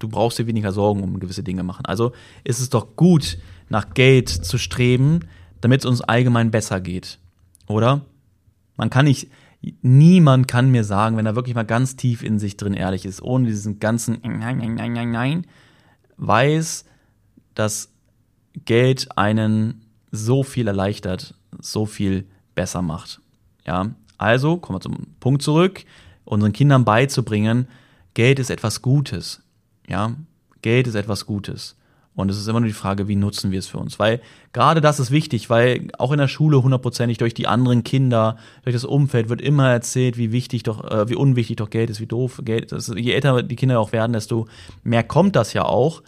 du 0.01 0.10
brauchst 0.10 0.39
dir 0.39 0.48
weniger 0.48 0.72
Sorgen 0.72 1.03
um 1.03 1.20
gewisse 1.20 1.43
Dinge 1.43 1.63
machen. 1.63 1.86
Also 1.86 2.12
ist 2.43 2.60
es 2.60 2.70
doch 2.70 2.96
gut, 2.96 3.38
nach 3.70 3.93
Geld 3.93 4.29
zu 4.29 4.58
streben, 4.58 5.22
damit 5.62 5.81
es 5.81 5.86
uns 5.86 6.01
allgemein 6.01 6.51
besser 6.51 6.81
geht. 6.81 7.20
Oder? 7.67 8.01
Man 8.75 8.89
kann 8.89 9.05
nicht, 9.05 9.29
niemand 9.81 10.48
kann 10.48 10.72
mir 10.72 10.84
sagen, 10.84 11.17
wenn 11.17 11.25
er 11.25 11.36
wirklich 11.36 11.55
mal 11.55 11.63
ganz 11.63 11.96
tief 11.96 12.24
in 12.24 12.39
sich 12.39 12.58
drin 12.58 12.74
ehrlich 12.74 13.05
ist, 13.05 13.22
ohne 13.22 13.48
diesen 13.48 13.79
ganzen 13.79 14.20
Nein, 14.24 14.58
Nein, 14.58 14.75
Nein, 14.75 14.93
Nein, 14.93 15.12
Nein, 15.12 15.48
weiß, 16.17 16.86
dass 17.53 17.91
Geld 18.65 19.17
einen 19.17 19.86
so 20.12 20.43
viel 20.43 20.67
erleichtert, 20.67 21.36
so 21.60 21.86
viel 21.86 22.25
besser 22.55 22.81
macht. 22.81 23.22
Ja, 23.65 23.91
also 24.17 24.58
kommen 24.58 24.77
wir 24.77 24.81
zum 24.81 25.08
Punkt 25.20 25.41
zurück, 25.41 25.86
unseren 26.25 26.53
Kindern 26.53 26.84
beizubringen, 26.84 27.67
Geld 28.13 28.39
ist 28.39 28.50
etwas 28.50 28.81
Gutes. 28.81 29.41
Ja, 29.91 30.15
Geld 30.62 30.88
ist 30.88 30.95
etwas 30.95 31.25
Gutes. 31.25 31.75
Und 32.15 32.29
es 32.29 32.38
ist 32.38 32.48
immer 32.48 32.62
nur 32.62 32.67
die 32.67 32.74
Frage, 32.74 33.10
wie 33.10 33.15
nutzen 33.15 33.51
wir 33.51 33.60
es 33.60 33.67
für 33.67 33.77
uns? 33.77 34.00
Weil 34.00 34.21
gerade 34.53 34.79
das 34.79 35.00
ist 35.00 35.12
wichtig, 35.12 35.50
weil 35.50 35.89
auch 35.98 36.12
in 36.13 36.17
der 36.17 36.29
Schule 36.29 36.63
hundertprozentig 36.63 37.17
durch 37.17 37.33
die 37.33 37.48
anderen 37.48 37.83
Kinder, 37.83 38.38
durch 38.63 38.74
das 38.74 38.86
Umfeld 38.86 39.27
wird 39.27 39.41
immer 39.41 39.69
erzählt, 39.69 40.17
wie 40.17 40.31
wichtig 40.31 40.63
doch, 40.63 40.83
äh, 40.89 41.10
wie 41.10 41.15
unwichtig 41.15 41.57
doch 41.57 41.69
Geld 41.69 41.89
ist, 41.89 42.00
wie 42.00 42.07
doof 42.07 42.41
Geld 42.43 42.71
ist. 42.71 42.93
Je 42.95 43.12
älter 43.12 43.43
die 43.43 43.55
Kinder 43.57 43.79
auch 43.79 43.91
werden, 43.91 44.13
desto 44.13 44.48
mehr 44.83 45.03
kommt 45.03 45.36
das 45.36 45.51
ja 45.51 45.63
auch 45.63 46.03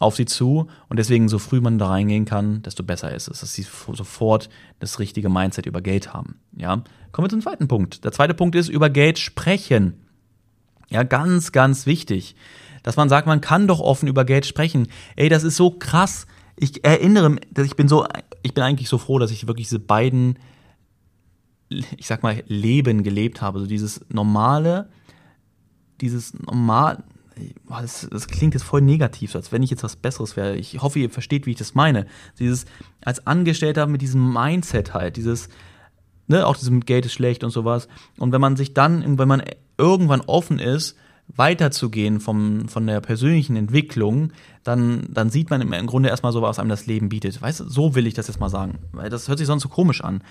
auf 0.00 0.16
sie 0.16 0.26
zu. 0.26 0.66
Und 0.88 0.98
deswegen, 0.98 1.28
so 1.28 1.38
früh 1.38 1.60
man 1.60 1.78
da 1.78 1.88
reingehen 1.88 2.24
kann, 2.24 2.62
desto 2.62 2.82
besser 2.82 3.14
ist 3.14 3.28
es, 3.28 3.40
dass 3.40 3.52
sie 3.52 3.66
sofort 3.92 4.48
das 4.80 4.98
richtige 4.98 5.28
Mindset 5.28 5.66
über 5.66 5.80
Geld 5.80 6.12
haben. 6.12 6.40
Ja, 6.56 6.82
kommen 7.12 7.26
wir 7.26 7.30
zum 7.30 7.42
zweiten 7.42 7.68
Punkt. 7.68 8.04
Der 8.04 8.12
zweite 8.12 8.34
Punkt 8.34 8.56
ist 8.56 8.68
über 8.68 8.90
Geld 8.90 9.18
sprechen. 9.18 10.07
Ja, 10.90 11.02
ganz, 11.02 11.52
ganz 11.52 11.86
wichtig 11.86 12.34
dass 12.82 12.96
man 12.96 13.10
sagt, 13.10 13.26
man 13.26 13.42
kann 13.42 13.68
doch 13.68 13.80
offen 13.80 14.08
über 14.08 14.24
Geld 14.24 14.46
sprechen. 14.46 14.88
Ey, 15.14 15.28
das 15.28 15.44
ist 15.44 15.56
so 15.56 15.70
krass. 15.70 16.26
Ich 16.56 16.84
erinnere, 16.84 17.36
dass 17.50 17.66
ich 17.66 17.76
bin 17.76 17.86
so, 17.86 18.06
ich 18.42 18.54
bin 18.54 18.64
eigentlich 18.64 18.88
so 18.88 18.96
froh, 18.96 19.18
dass 19.18 19.30
ich 19.30 19.46
wirklich 19.46 19.66
diese 19.66 19.78
beiden, 19.78 20.38
ich 21.68 22.06
sag 22.06 22.22
mal, 22.22 22.42
Leben 22.46 23.02
gelebt 23.02 23.42
habe. 23.42 23.60
So 23.60 23.66
dieses 23.66 24.00
normale, 24.08 24.88
dieses 26.00 26.32
normal, 26.32 27.04
das, 27.68 28.08
das, 28.10 28.26
klingt 28.26 28.54
jetzt 28.54 28.64
voll 28.64 28.80
negativ, 28.80 29.36
als 29.36 29.52
wenn 29.52 29.62
ich 29.62 29.68
jetzt 29.68 29.84
was 29.84 29.96
Besseres 29.96 30.36
wäre. 30.36 30.56
Ich 30.56 30.80
hoffe, 30.80 30.98
ihr 30.98 31.10
versteht, 31.10 31.44
wie 31.44 31.50
ich 31.50 31.58
das 31.58 31.74
meine. 31.74 32.06
Dieses 32.38 32.64
als 33.04 33.26
Angestellter 33.26 33.86
mit 33.86 34.02
diesem 34.02 34.32
Mindset 34.32 34.94
halt, 34.94 35.16
dieses, 35.16 35.48
ne, 36.28 36.46
auch 36.46 36.56
dieses 36.56 36.72
Geld 36.86 37.06
ist 37.06 37.12
schlecht 37.12 37.44
und 37.44 37.50
sowas. 37.50 37.88
Und 38.18 38.32
wenn 38.32 38.40
man 38.40 38.56
sich 38.56 38.74
dann, 38.74 39.18
wenn 39.18 39.28
man 39.28 39.42
irgendwann 39.76 40.20
offen 40.22 40.58
ist 40.58 40.96
weiterzugehen 41.36 42.20
vom, 42.20 42.68
von 42.68 42.86
der 42.86 43.00
persönlichen 43.00 43.56
Entwicklung, 43.56 44.32
dann, 44.64 45.06
dann 45.10 45.30
sieht 45.30 45.50
man 45.50 45.60
im 45.60 45.86
Grunde 45.86 46.08
erstmal 46.08 46.32
so, 46.32 46.40
was 46.42 46.58
einem 46.58 46.70
das 46.70 46.86
Leben 46.86 47.10
bietet. 47.10 47.40
Weißt 47.40 47.60
du, 47.60 47.68
so 47.68 47.94
will 47.94 48.06
ich 48.06 48.14
das 48.14 48.28
jetzt 48.28 48.40
mal 48.40 48.48
sagen. 48.48 48.78
Weil 48.92 49.10
das 49.10 49.28
hört 49.28 49.38
sich 49.38 49.46
sonst 49.46 49.62
so 49.62 49.68
komisch 49.68 50.02
an. 50.02 50.22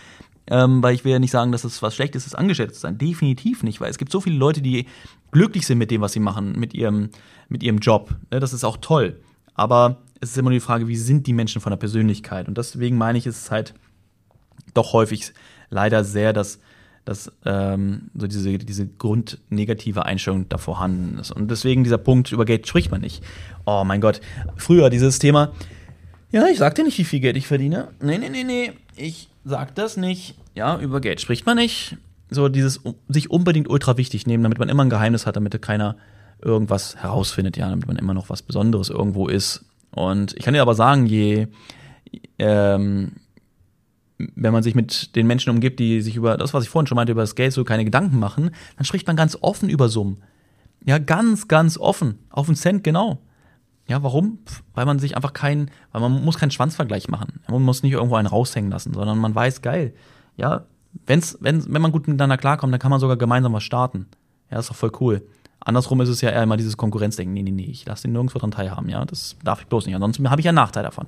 Ähm, 0.48 0.82
weil 0.82 0.96
ich 0.96 1.06
will 1.06 1.12
ja 1.12 1.20
nicht 1.20 1.32
sagen, 1.32 1.52
dass 1.52 1.66
es 1.66 1.82
was 1.82 1.94
Schlechtes 1.94 2.26
ist, 2.26 2.36
angestellt 2.36 2.74
zu 2.74 2.80
sein. 2.80 2.98
Definitiv 2.98 3.64
nicht, 3.64 3.80
weil 3.80 3.92
es 3.92 3.98
gibt 3.98 4.12
so 4.12 4.22
viele 4.22 4.38
Leute, 4.38 4.62
die 4.62 4.88
glücklich 5.32 5.68
sind 5.68 5.78
mit 5.78 5.92
dem, 5.92 6.02
was 6.02 6.14
sie 6.14 6.20
machen, 6.20 6.54
mit 6.58 6.74
ihrem, 6.74 7.10
mit 7.50 7.64
ihrem 7.64 7.78
Job. 7.78 8.16
Ne, 8.32 8.40
das 8.40 8.54
ist 8.54 8.64
auch 8.64 8.78
toll. 8.78 9.20
Aber 9.54 9.98
es 10.20 10.32
ist 10.32 10.38
immer 10.38 10.50
nur 10.50 10.60
die 10.60 10.66
Frage, 10.66 10.88
wie 10.88 10.96
sind 10.96 11.28
die 11.28 11.34
Menschen 11.34 11.62
von 11.62 11.72
der 11.72 11.78
Persönlichkeit? 11.78 12.48
Und 12.48 12.58
deswegen 12.58 12.98
meine 12.98 13.18
ich, 13.18 13.28
ist 13.28 13.44
es 13.44 13.52
halt 13.52 13.74
doch 14.78 14.94
häufig 14.94 15.34
leider 15.70 16.04
sehr, 16.04 16.34
dass 16.34 16.60
dass 17.08 17.32
ähm, 17.46 18.10
so 18.16 18.28
diese, 18.28 18.58
diese 18.58 18.86
grundnegative 18.86 20.06
Einstellung 20.06 20.50
da 20.50 20.58
vorhanden 20.58 21.18
ist. 21.20 21.32
Und 21.32 21.50
deswegen 21.50 21.86
dieser 21.86 21.98
Punkt, 21.98 22.34
über 22.34 22.44
Geld 22.44 22.68
spricht 22.68 22.92
man 22.92 23.00
nicht. 23.00 23.24
Oh 23.66 23.84
mein 23.86 24.02
Gott, 24.02 24.20
früher 24.58 24.90
dieses 24.90 25.18
Thema, 25.18 25.54
ja, 26.32 26.46
ich 26.48 26.58
sag 26.58 26.76
dir 26.76 26.84
nicht, 26.84 26.98
wie 26.98 27.06
viel 27.06 27.22
Geld 27.22 27.38
ich 27.38 27.48
verdiene. 27.48 27.88
Nee, 28.02 28.18
nee, 28.18 28.28
nee, 28.28 28.44
nee, 28.44 28.74
ich 28.98 29.30
sag 29.46 29.74
das 29.76 29.96
nicht. 29.96 30.36
Ja, 30.54 30.78
über 30.80 31.00
Geld 31.00 31.22
spricht 31.22 31.46
man 31.46 31.56
nicht. 31.56 31.96
So 32.30 32.50
dieses 32.50 32.82
sich 33.08 33.32
unbedingt 33.32 33.70
ultra 33.70 33.96
wichtig 33.96 34.28
nehmen, 34.28 34.44
damit 34.44 34.60
man 34.60 34.68
immer 34.68 34.84
ein 34.84 34.90
Geheimnis 34.90 35.26
hat, 35.26 35.38
damit 35.38 35.62
keiner 35.62 35.96
irgendwas 36.42 36.98
herausfindet, 36.98 37.56
ja, 37.56 37.70
damit 37.70 37.88
man 37.88 37.96
immer 37.96 38.14
noch 38.14 38.30
was 38.30 38.42
Besonderes 38.42 38.90
irgendwo 38.90 39.30
ist. 39.30 39.64
Und 39.92 40.36
ich 40.36 40.44
kann 40.44 40.54
dir 40.54 40.62
aber 40.62 40.76
sagen, 40.76 41.06
je 41.06 41.48
ähm, 42.38 43.14
wenn 44.18 44.54
man 44.54 44.64
sich 44.64 44.76
mit 44.76 45.16
den 45.16 45.28
Menschen 45.28 45.50
umgibt, 45.50 45.80
die 45.80 46.02
sich 46.02 46.16
über 46.16 46.38
das, 46.38 46.54
was 46.54 46.64
ich 46.64 46.70
vorhin 46.70 46.88
schon 46.88 46.96
meinte, 46.96 47.12
über 47.12 47.22
das 47.22 47.36
Geld 47.36 47.54
so 47.54 47.64
keine 47.64 47.86
Gedanken 47.86 48.20
machen, 48.20 48.52
dann 48.76 48.86
spricht 48.86 49.08
man 49.08 49.16
ganz 49.16 49.38
offen 49.42 49.70
über 49.70 49.90
Summen. 49.90 50.18
Ja, 50.86 50.98
ganz, 50.98 51.48
ganz 51.48 51.78
offen. 51.78 52.20
Auf 52.30 52.48
einen 52.48 52.56
Cent 52.56 52.84
genau. 52.84 53.20
Ja, 53.88 54.04
warum? 54.04 54.40
Weil 54.74 54.86
man 54.86 55.00
sich 55.00 55.16
einfach 55.16 55.34
keinen, 55.34 55.72
weil 55.92 56.02
man 56.02 56.24
muss 56.24 56.38
keinen 56.38 56.52
Schwanzvergleich 56.52 57.08
machen. 57.08 57.40
Man 57.50 57.62
muss 57.62 57.84
nicht 57.84 57.94
irgendwo 57.94 58.16
einen 58.16 58.28
raushängen 58.28 58.72
lassen, 58.72 58.94
sondern 58.94 59.18
man 59.18 59.34
weiß, 59.34 59.62
geil. 59.62 59.94
Ja, 60.36 60.66
wenn's, 61.06 61.38
wenn, 61.40 61.64
wenn 61.74 61.82
man 61.82 61.92
gut 61.92 62.08
miteinander 62.08 62.38
klarkommt, 62.38 62.74
dann 62.74 62.80
kann 62.80 62.92
man 62.92 63.00
sogar 63.00 63.18
gemeinsam 63.18 63.54
was 63.54 63.64
starten. 63.64 64.08
Ja, 64.52 64.60
ist 64.60 64.70
doch 64.70 64.76
voll 64.76 64.92
cool. 65.00 65.28
Andersrum 65.60 66.00
ist 66.02 66.10
es 66.10 66.22
ja 66.22 66.30
eher 66.30 66.44
immer 66.44 66.58
dieses 66.58 66.78
Konkurrenzdenken. 66.78 67.34
Nee, 67.34 67.44
nee, 67.44 67.52
nee, 67.52 67.66
ich 67.66 67.86
lasse 67.86 68.04
den 68.04 68.14
nirgendwo 68.14 68.40
dran 68.40 68.52
teilhaben. 68.52 68.90
Ja, 68.90 69.04
das 69.06 69.36
darf 69.44 69.62
ich 69.62 69.68
bloß 69.68 69.86
nicht. 69.86 69.96
Ansonsten 69.96 70.30
habe 70.30 70.42
ich 70.42 70.46
ja 70.46 70.50
einen 70.50 70.56
Nachteil 70.56 70.84
davon. 70.84 71.08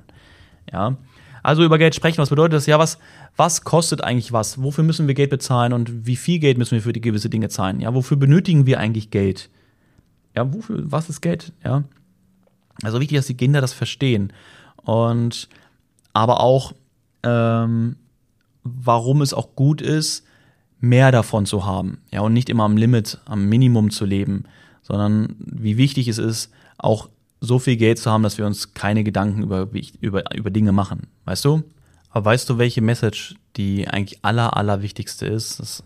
Ja, 0.72 0.96
also 1.42 1.64
über 1.64 1.78
Geld 1.78 1.94
sprechen, 1.94 2.18
was 2.18 2.30
bedeutet 2.30 2.54
das? 2.54 2.66
Ja, 2.66 2.78
was, 2.78 2.98
was 3.36 3.62
kostet 3.62 4.02
eigentlich 4.02 4.32
was? 4.32 4.62
Wofür 4.62 4.84
müssen 4.84 5.06
wir 5.06 5.14
Geld 5.14 5.30
bezahlen 5.30 5.72
und 5.72 6.06
wie 6.06 6.16
viel 6.16 6.38
Geld 6.38 6.58
müssen 6.58 6.72
wir 6.72 6.82
für 6.82 6.92
die 6.92 7.00
gewisse 7.00 7.30
Dinge 7.30 7.48
zahlen? 7.48 7.80
Ja, 7.80 7.94
wofür 7.94 8.16
benötigen 8.16 8.66
wir 8.66 8.78
eigentlich 8.78 9.10
Geld? 9.10 9.50
Ja, 10.36 10.52
wofür, 10.52 10.82
was 10.90 11.08
ist 11.08 11.20
Geld? 11.20 11.52
Ja. 11.64 11.84
Also 12.82 13.00
wichtig, 13.00 13.16
dass 13.16 13.26
die 13.26 13.36
Kinder 13.36 13.60
das 13.60 13.72
verstehen. 13.72 14.32
Und 14.76 15.48
aber 16.12 16.40
auch, 16.40 16.72
ähm, 17.22 17.96
warum 18.62 19.22
es 19.22 19.34
auch 19.34 19.54
gut 19.54 19.80
ist, 19.80 20.24
mehr 20.80 21.12
davon 21.12 21.46
zu 21.46 21.66
haben. 21.66 21.98
Ja, 22.10 22.20
und 22.22 22.32
nicht 22.32 22.48
immer 22.48 22.64
am 22.64 22.76
Limit, 22.76 23.18
am 23.26 23.48
Minimum 23.48 23.90
zu 23.90 24.04
leben, 24.04 24.44
sondern 24.82 25.36
wie 25.38 25.76
wichtig 25.76 26.08
es 26.08 26.18
ist, 26.18 26.50
auch 26.78 27.08
so 27.40 27.58
viel 27.58 27.76
Geld 27.76 27.98
zu 27.98 28.10
haben, 28.10 28.22
dass 28.22 28.38
wir 28.38 28.46
uns 28.46 28.74
keine 28.74 29.02
Gedanken 29.02 29.42
über, 29.42 29.68
über, 30.00 30.34
über 30.34 30.50
Dinge 30.50 30.72
machen. 30.72 31.08
Weißt 31.24 31.44
du? 31.44 31.62
Aber 32.10 32.26
weißt 32.26 32.48
du, 32.50 32.58
welche 32.58 32.82
Message 32.82 33.34
die 33.56 33.88
eigentlich 33.88 34.18
aller, 34.22 34.56
aller 34.56 34.82
wichtigste 34.82 35.26
ist? 35.26 35.60
Das 35.60 35.82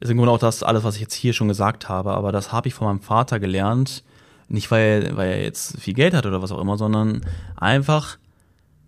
ist 0.00 0.10
im 0.10 0.16
Grunde 0.16 0.32
auch 0.32 0.38
das 0.38 0.62
alles, 0.62 0.84
was 0.84 0.96
ich 0.96 1.00
jetzt 1.02 1.14
hier 1.14 1.32
schon 1.32 1.48
gesagt 1.48 1.88
habe, 1.88 2.12
aber 2.12 2.32
das 2.32 2.52
habe 2.52 2.68
ich 2.68 2.74
von 2.74 2.88
meinem 2.88 3.00
Vater 3.00 3.38
gelernt. 3.38 4.02
Nicht, 4.48 4.70
weil, 4.70 5.16
weil 5.16 5.30
er 5.30 5.42
jetzt 5.42 5.78
viel 5.80 5.94
Geld 5.94 6.14
hat 6.14 6.26
oder 6.26 6.42
was 6.42 6.50
auch 6.50 6.60
immer, 6.60 6.76
sondern 6.76 7.20
einfach, 7.56 8.18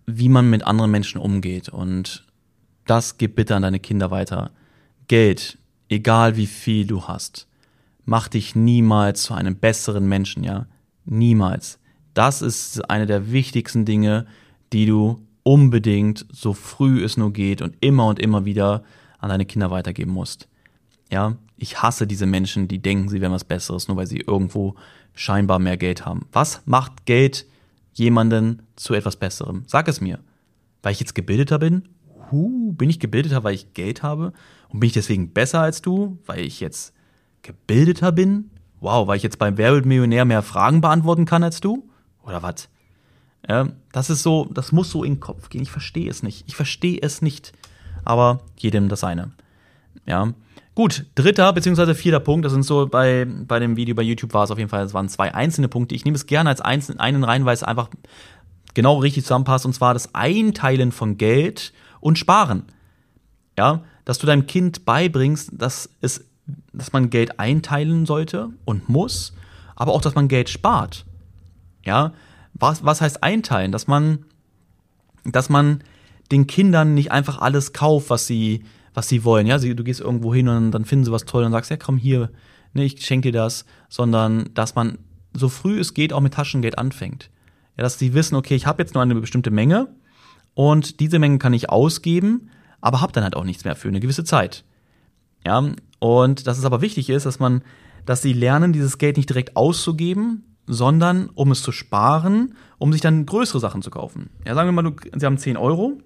wie 0.05 0.27
man 0.27 0.49
mit 0.49 0.63
anderen 0.63 0.91
Menschen 0.91 1.21
umgeht. 1.21 1.69
Und 1.69 2.25
das 2.85 3.17
gib 3.17 3.35
bitte 3.35 3.55
an 3.55 3.61
deine 3.61 3.79
Kinder 3.79 4.11
weiter. 4.11 4.51
Geld, 5.07 5.57
egal 5.87 6.35
wie 6.35 6.47
viel 6.47 6.85
du 6.85 7.07
hast, 7.07 7.47
mach 8.03 8.27
dich 8.27 8.55
niemals 8.55 9.23
zu 9.23 9.33
einem 9.33 9.55
besseren 9.55 10.07
Menschen, 10.07 10.43
ja? 10.43 10.65
Niemals. 11.05 11.79
Das 12.13 12.41
ist 12.41 12.89
eine 12.89 13.05
der 13.05 13.31
wichtigsten 13.31 13.85
Dinge, 13.85 14.25
die 14.71 14.85
du 14.85 15.21
unbedingt 15.43 16.25
so 16.31 16.53
früh 16.53 17.03
es 17.03 17.17
nur 17.17 17.33
geht 17.33 17.61
und 17.61 17.75
immer 17.81 18.07
und 18.07 18.19
immer 18.19 18.45
wieder 18.45 18.83
an 19.19 19.29
deine 19.29 19.45
Kinder 19.45 19.71
weitergeben 19.71 20.11
musst. 20.11 20.47
Ja, 21.11 21.37
ich 21.57 21.81
hasse 21.81 22.07
diese 22.07 22.25
Menschen, 22.25 22.67
die 22.67 22.79
denken, 22.79 23.09
sie 23.09 23.21
wären 23.21 23.31
was 23.31 23.43
Besseres, 23.43 23.87
nur 23.87 23.97
weil 23.97 24.07
sie 24.07 24.19
irgendwo 24.19 24.75
scheinbar 25.13 25.59
mehr 25.59 25.77
Geld 25.77 26.05
haben. 26.05 26.27
Was 26.31 26.61
macht 26.65 27.05
Geld 27.05 27.45
jemanden 27.93 28.63
zu 28.75 28.93
etwas 28.93 29.15
Besserem? 29.15 29.63
Sag 29.67 29.87
es 29.87 30.01
mir. 30.01 30.19
Weil 30.81 30.93
ich 30.93 30.99
jetzt 30.99 31.15
gebildeter 31.15 31.59
bin? 31.59 31.87
Huh, 32.31 32.73
bin 32.73 32.89
ich 32.89 32.99
gebildeter, 32.99 33.43
weil 33.43 33.55
ich 33.55 33.73
Geld 33.73 34.03
habe? 34.03 34.33
Und 34.69 34.79
bin 34.79 34.87
ich 34.87 34.93
deswegen 34.93 35.31
besser 35.33 35.61
als 35.61 35.81
du, 35.81 36.17
weil 36.25 36.39
ich 36.39 36.59
jetzt 36.59 36.93
gebildeter 37.43 38.11
bin? 38.11 38.49
Wow, 38.79 39.07
weil 39.07 39.17
ich 39.17 39.23
jetzt 39.23 39.39
beim 39.39 39.57
Werbemillionär 39.57 40.25
mehr 40.25 40.41
Fragen 40.41 40.81
beantworten 40.81 41.25
kann 41.25 41.43
als 41.43 41.61
du? 41.61 41.87
Oder 42.23 42.41
was? 42.43 42.69
Ja, 43.47 43.69
das 43.91 44.09
ist 44.09 44.23
so, 44.23 44.49
das 44.53 44.71
muss 44.71 44.89
so 44.89 45.03
in 45.03 45.15
den 45.15 45.19
Kopf 45.19 45.49
gehen. 45.49 45.61
Ich 45.61 45.71
verstehe 45.71 46.09
es 46.09 46.23
nicht. 46.23 46.45
Ich 46.47 46.55
verstehe 46.55 46.99
es 47.01 47.21
nicht. 47.21 47.53
Aber 48.05 48.41
jedem 48.57 48.89
das 48.89 49.03
eine. 49.03 49.31
Ja. 50.05 50.33
Gut, 50.75 51.05
dritter 51.15 51.53
bzw. 51.53 51.93
vierter 51.93 52.19
Punkt, 52.19 52.45
das 52.45 52.53
sind 52.53 52.63
so 52.63 52.87
bei, 52.87 53.25
bei 53.25 53.59
dem 53.59 53.75
Video 53.75 53.93
bei 53.93 54.01
YouTube 54.01 54.33
war 54.33 54.43
es 54.43 54.49
auf 54.49 54.57
jeden 54.57 54.71
Fall, 54.71 54.83
es 54.83 54.93
waren 54.93 55.07
zwei 55.07 55.33
einzelne 55.33 55.67
Punkte. 55.67 55.93
Ich 55.93 56.03
nehme 56.03 56.15
es 56.15 56.25
gerne 56.25 56.49
als 56.49 56.61
einzelnen, 56.61 56.99
einen 56.99 57.23
rein, 57.23 57.45
weil 57.45 57.53
es 57.53 57.61
einfach 57.61 57.89
genau 58.73 58.97
richtig 58.97 59.23
zusammenpasst, 59.23 59.67
und 59.67 59.73
zwar 59.73 59.93
das 59.93 60.15
Einteilen 60.15 60.91
von 60.91 61.17
Geld 61.17 61.73
und 61.99 62.17
Sparen. 62.17 62.63
Ja, 63.55 63.83
dass 64.03 64.17
du 64.17 64.25
deinem 64.25 64.47
Kind 64.47 64.83
beibringst, 64.83 65.51
dass 65.53 65.89
es, 66.01 66.25
dass 66.73 66.91
man 66.91 67.11
Geld 67.11 67.39
einteilen 67.39 68.07
sollte 68.07 68.49
und 68.65 68.89
muss, 68.89 69.33
aber 69.75 69.91
auch, 69.93 70.01
dass 70.01 70.15
man 70.15 70.27
Geld 70.27 70.49
spart. 70.49 71.05
Ja, 71.85 72.13
was, 72.53 72.85
was 72.85 73.01
heißt 73.01 73.23
einteilen? 73.23 73.71
Dass 73.71 73.87
man, 73.87 74.25
dass 75.25 75.49
man 75.49 75.83
den 76.31 76.47
Kindern 76.47 76.93
nicht 76.93 77.11
einfach 77.11 77.39
alles 77.39 77.73
kauft, 77.73 78.09
was 78.09 78.27
sie, 78.27 78.63
was 78.93 79.07
sie 79.09 79.23
wollen. 79.23 79.47
Ja, 79.47 79.57
du 79.57 79.83
gehst 79.83 79.99
irgendwo 79.99 80.33
hin 80.33 80.47
und 80.47 80.71
dann 80.71 80.85
finden 80.85 81.05
sie 81.05 81.11
was 81.11 81.25
toll 81.25 81.43
und 81.43 81.51
sagst, 81.51 81.71
ja, 81.71 81.77
komm 81.77 81.97
hier, 81.97 82.31
ne, 82.73 82.83
ich 82.83 83.05
schenke 83.05 83.31
dir 83.31 83.39
das, 83.39 83.65
sondern 83.89 84.49
dass 84.53 84.75
man 84.75 84.99
so 85.33 85.49
früh 85.49 85.79
es 85.79 85.93
geht 85.93 86.13
auch 86.13 86.21
mit 86.21 86.33
Taschengeld 86.33 86.77
anfängt. 86.77 87.29
Ja, 87.77 87.83
dass 87.83 87.97
sie 87.97 88.13
wissen, 88.13 88.35
okay, 88.35 88.55
ich 88.55 88.67
habe 88.67 88.81
jetzt 88.81 88.93
nur 88.93 89.01
eine 89.01 89.15
bestimmte 89.15 89.51
Menge 89.51 89.87
und 90.53 90.99
diese 90.99 91.19
Menge 91.19 91.39
kann 91.39 91.53
ich 91.53 91.69
ausgeben, 91.69 92.49
aber 92.81 93.01
habe 93.01 93.13
dann 93.13 93.23
halt 93.23 93.35
auch 93.35 93.43
nichts 93.45 93.63
mehr 93.63 93.75
für 93.75 93.87
eine 93.87 93.99
gewisse 93.99 94.23
Zeit. 94.23 94.63
Ja, 95.45 95.63
und 95.99 96.47
dass 96.47 96.57
es 96.57 96.65
aber 96.65 96.81
wichtig 96.81 97.09
ist, 97.09 97.25
dass 97.25 97.39
man, 97.39 97.63
dass 98.05 98.21
sie 98.21 98.33
lernen, 98.33 98.73
dieses 98.73 98.97
Geld 98.97 99.17
nicht 99.17 99.29
direkt 99.29 99.55
auszugeben, 99.55 100.52
sondern 100.65 101.29
um 101.33 101.51
es 101.51 101.61
zu 101.61 101.71
sparen, 101.71 102.55
um 102.77 102.91
sich 102.91 103.01
dann 103.01 103.25
größere 103.25 103.59
Sachen 103.59 103.81
zu 103.81 103.89
kaufen. 103.89 104.29
Ja, 104.45 104.55
sagen 104.55 104.73
wir 104.73 104.81
mal, 104.81 104.93
sie 105.15 105.25
haben 105.25 105.37
10 105.37 105.57
Euro. 105.57 105.99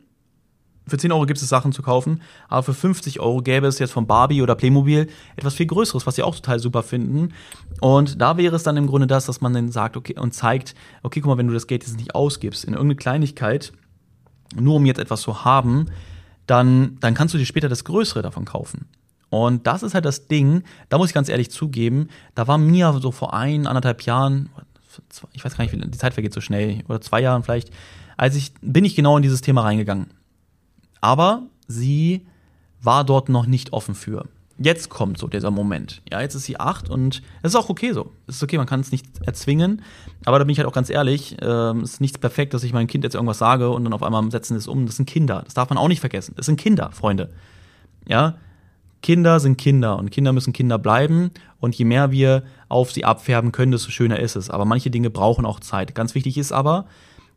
Für 0.88 0.98
10 0.98 1.12
Euro 1.12 1.26
gibt 1.26 1.42
es 1.42 1.50
Sachen 1.50 1.74
zu 1.74 1.82
kaufen, 1.82 2.22
aber 2.48 2.64
für 2.64 2.74
50 2.74 3.20
Euro 3.20 3.42
gäbe 3.42 3.68
es 3.68 3.78
jetzt 3.78 3.92
von 3.92 4.08
Barbie 4.08 4.42
oder 4.42 4.56
Playmobil 4.56 5.08
etwas 5.36 5.54
viel 5.54 5.66
Größeres, 5.66 6.08
was 6.08 6.16
sie 6.16 6.24
auch 6.24 6.34
total 6.34 6.60
super 6.60 6.82
finden. 6.82 7.34
Und 7.82 8.22
da 8.22 8.38
wäre 8.38 8.56
es 8.56 8.64
dann 8.64 8.78
im 8.78 8.88
Grunde 8.88 9.06
das, 9.06 9.26
dass 9.26 9.42
man 9.42 9.54
dann 9.54 9.70
sagt, 9.70 9.98
okay, 9.98 10.18
und 10.18 10.34
zeigt, 10.34 10.76
okay, 11.04 11.20
guck 11.20 11.30
mal, 11.30 11.38
wenn 11.38 11.48
du 11.48 11.54
das 11.54 11.68
Geld 11.68 11.84
jetzt 11.84 11.98
nicht 11.98 12.16
ausgibst 12.16 12.64
in 12.64 12.74
irgendeine 12.74 12.96
Kleinigkeit, 12.96 13.74
nur 14.56 14.76
um 14.76 14.86
jetzt 14.86 15.00
etwas 15.00 15.22
zu 15.22 15.44
haben, 15.44 15.88
dann, 16.46 16.98
dann 17.02 17.14
kannst 17.14 17.34
du 17.34 17.38
dir 17.38 17.46
später 17.46 17.68
das 17.68 17.84
Größere 17.84 18.22
davon 18.22 18.46
kaufen. 18.46 18.88
Und 19.30 19.68
das 19.68 19.84
ist 19.84 19.94
halt 19.94 20.06
das 20.06 20.28
Ding, 20.28 20.64
da 20.90 20.98
muss 20.98 21.10
ich 21.10 21.14
ganz 21.14 21.30
ehrlich 21.30 21.52
zugeben, 21.52 22.08
da 22.36 22.48
war 22.48 22.58
mir 22.58 22.98
so 23.02 23.12
vor 23.12 23.34
ein, 23.34 23.68
anderthalb 23.68 24.04
Jahren, 24.04 24.50
ich 25.34 25.44
weiß 25.44 25.58
gar 25.58 25.64
nicht, 25.66 25.76
die 25.76 25.98
Zeit 25.98 26.14
vergeht 26.14 26.34
so 26.34 26.42
schnell, 26.42 26.84
oder 26.88 27.02
zwei 27.02 27.22
Jahren 27.22 27.44
vielleicht, 27.44 27.72
als 28.16 28.36
ich, 28.36 28.54
bin 28.62 28.86
ich 28.86 28.96
genau 28.96 29.18
in 29.18 29.24
dieses 29.24 29.42
Thema 29.42 29.62
reingegangen. 29.62 30.08
Aber 31.02 31.44
sie 31.68 32.26
war 32.82 33.04
dort 33.04 33.30
noch 33.30 33.46
nicht 33.46 33.74
offen 33.74 33.96
für. 33.96 34.26
Jetzt 34.60 34.90
kommt 34.90 35.20
so 35.20 35.28
dieser 35.28 35.52
Moment. 35.52 36.02
Ja, 36.12 36.22
jetzt 36.22 36.34
ist 36.34 36.46
sie 36.46 36.60
acht 36.60 36.90
und 36.90 37.22
es 37.44 37.52
ist 37.52 37.56
auch 37.56 37.70
okay 37.70 37.92
so. 37.94 38.12
Es 38.26 38.38
ist 38.38 38.44
okay, 38.44 38.58
man 38.58 38.66
kann 38.66 38.80
es 38.80 38.92
nicht 38.92 39.06
erzwingen. 39.24 39.84
Aber 40.26 40.40
da 40.40 40.46
bin 40.46 40.52
ich 40.52 40.58
halt 40.58 40.68
auch 40.68 40.74
ganz 40.74 40.90
ehrlich, 40.90 41.40
äh, 41.40 41.46
es 41.46 41.94
ist 41.94 42.02
nichts 42.02 42.18
perfekt, 42.18 42.56
dass 42.56 42.64
ich 42.64 42.74
meinem 42.74 42.88
Kind 42.88 43.04
jetzt 43.04 43.14
irgendwas 43.14 43.38
sage 43.38 43.70
und 43.70 43.84
dann 43.84 43.94
auf 43.94 44.02
einmal 44.02 44.32
setzen 44.32 44.58
es 44.58 44.68
um. 44.68 44.88
Das 44.88 44.96
sind 44.96 45.08
Kinder. 45.08 45.44
Das 45.46 45.54
darf 45.54 45.70
man 45.70 45.78
auch 45.78 45.88
nicht 45.88 46.00
vergessen. 46.00 46.34
Das 46.38 46.48
sind 46.48 46.60
Kinder, 46.60 46.90
Freunde. 46.92 47.30
Ja, 48.08 48.36
Kinder 49.02 49.40
sind 49.40 49.58
Kinder 49.58 49.98
und 49.98 50.12
Kinder 50.12 50.34
müssen 50.34 50.54
Kinder 50.54 50.78
bleiben. 50.78 51.32
Und 51.60 51.76
je 51.76 51.86
mehr 51.86 52.12
wir 52.12 52.44
auf 52.70 52.92
sie 52.92 53.06
abfärben 53.06 53.52
können, 53.52 53.72
desto 53.72 53.92
schöner 53.92 54.20
ist 54.20 54.36
es. 54.36 54.50
Aber 54.50 54.66
manche 54.66 54.90
Dinge 54.90 55.10
brauchen 55.10 55.46
auch 55.46 55.60
Zeit. 55.60 55.96
Ganz 55.96 56.16
wichtig 56.16 56.38
ist 56.38 56.52
aber, 56.52 56.86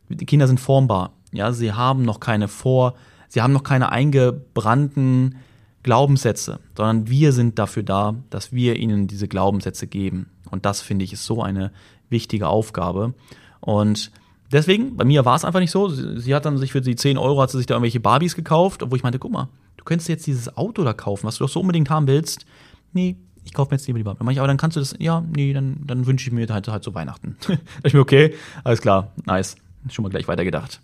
die 0.09 0.25
Kinder 0.25 0.47
sind 0.47 0.59
formbar. 0.59 1.13
Ja, 1.31 1.51
sie 1.51 1.73
haben 1.73 2.03
noch 2.03 2.19
keine 2.19 2.47
vor, 2.47 2.95
sie 3.29 3.41
haben 3.41 3.53
noch 3.53 3.63
keine 3.63 3.91
eingebrannten 3.91 5.35
Glaubenssätze, 5.83 6.59
sondern 6.75 7.09
wir 7.09 7.31
sind 7.31 7.57
dafür 7.57 7.83
da, 7.83 8.15
dass 8.29 8.51
wir 8.51 8.75
ihnen 8.75 9.07
diese 9.07 9.27
Glaubenssätze 9.27 9.87
geben. 9.87 10.29
Und 10.49 10.65
das 10.65 10.81
finde 10.81 11.05
ich 11.05 11.13
ist 11.13 11.25
so 11.25 11.41
eine 11.41 11.71
wichtige 12.09 12.47
Aufgabe. 12.47 13.13
Und 13.61 14.11
deswegen, 14.51 14.97
bei 14.97 15.05
mir 15.05 15.25
war 15.25 15.35
es 15.35 15.45
einfach 15.45 15.59
nicht 15.59 15.71
so. 15.71 15.87
Sie, 15.87 16.35
hat 16.35 16.45
dann 16.45 16.57
sich 16.57 16.71
für 16.71 16.81
die 16.81 16.95
10 16.95 17.17
Euro, 17.17 17.41
hat 17.41 17.49
sie 17.49 17.57
sich 17.57 17.67
da 17.67 17.75
irgendwelche 17.75 17.99
Barbies 17.99 18.35
gekauft, 18.35 18.83
wo 18.85 18.95
ich 18.95 19.03
meinte, 19.03 19.19
guck 19.19 19.31
mal, 19.31 19.47
du 19.81 19.85
könntest 19.85 20.09
jetzt 20.09 20.27
dieses 20.27 20.55
Auto 20.55 20.83
da 20.83 20.93
kaufen, 20.93 21.25
was 21.25 21.37
du 21.37 21.43
doch 21.43 21.49
so 21.49 21.59
unbedingt 21.59 21.89
haben 21.89 22.05
willst. 22.05 22.45
Nee, 22.93 23.17
ich 23.43 23.51
kaufe 23.51 23.71
mir 23.71 23.77
jetzt 23.77 23.87
lieber 23.87 23.97
die 23.97 24.03
Barbie. 24.03 24.37
Aber 24.37 24.47
dann 24.47 24.57
kannst 24.57 24.77
du 24.77 24.79
das, 24.79 24.95
ja, 24.99 25.21
nee, 25.21 25.53
dann, 25.53 25.81
dann 25.83 26.05
wünsche 26.05 26.27
ich 26.27 26.31
mir 26.31 26.47
halt, 26.47 26.67
halt 26.67 26.83
so 26.83 26.93
Weihnachten. 26.93 27.35
ich 27.83 27.95
mir, 27.95 27.99
okay, 27.99 28.35
alles 28.63 28.79
klar, 28.79 29.11
nice. 29.25 29.55
Schon 29.89 30.03
mal 30.03 30.09
gleich 30.09 30.27
weitergedacht. 30.27 30.81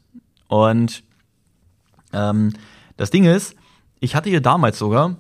Und 0.48 1.04
ähm, 2.12 2.54
das 2.98 3.12
Ding 3.12 3.26
ist, 3.26 3.56
ich 4.00 4.16
hatte 4.16 4.32
hier 4.32 4.42
damals 4.42 4.80
sogar, 4.80 5.18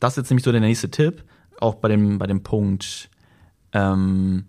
das 0.00 0.14
ist 0.14 0.16
jetzt 0.16 0.30
nämlich 0.30 0.44
so 0.44 0.50
der 0.50 0.60
nächste 0.60 0.90
Tipp, 0.90 1.22
auch 1.60 1.76
bei 1.76 1.88
dem, 1.88 2.18
bei 2.18 2.26
dem 2.26 2.42
Punkt 2.42 3.10
ähm, 3.72 4.44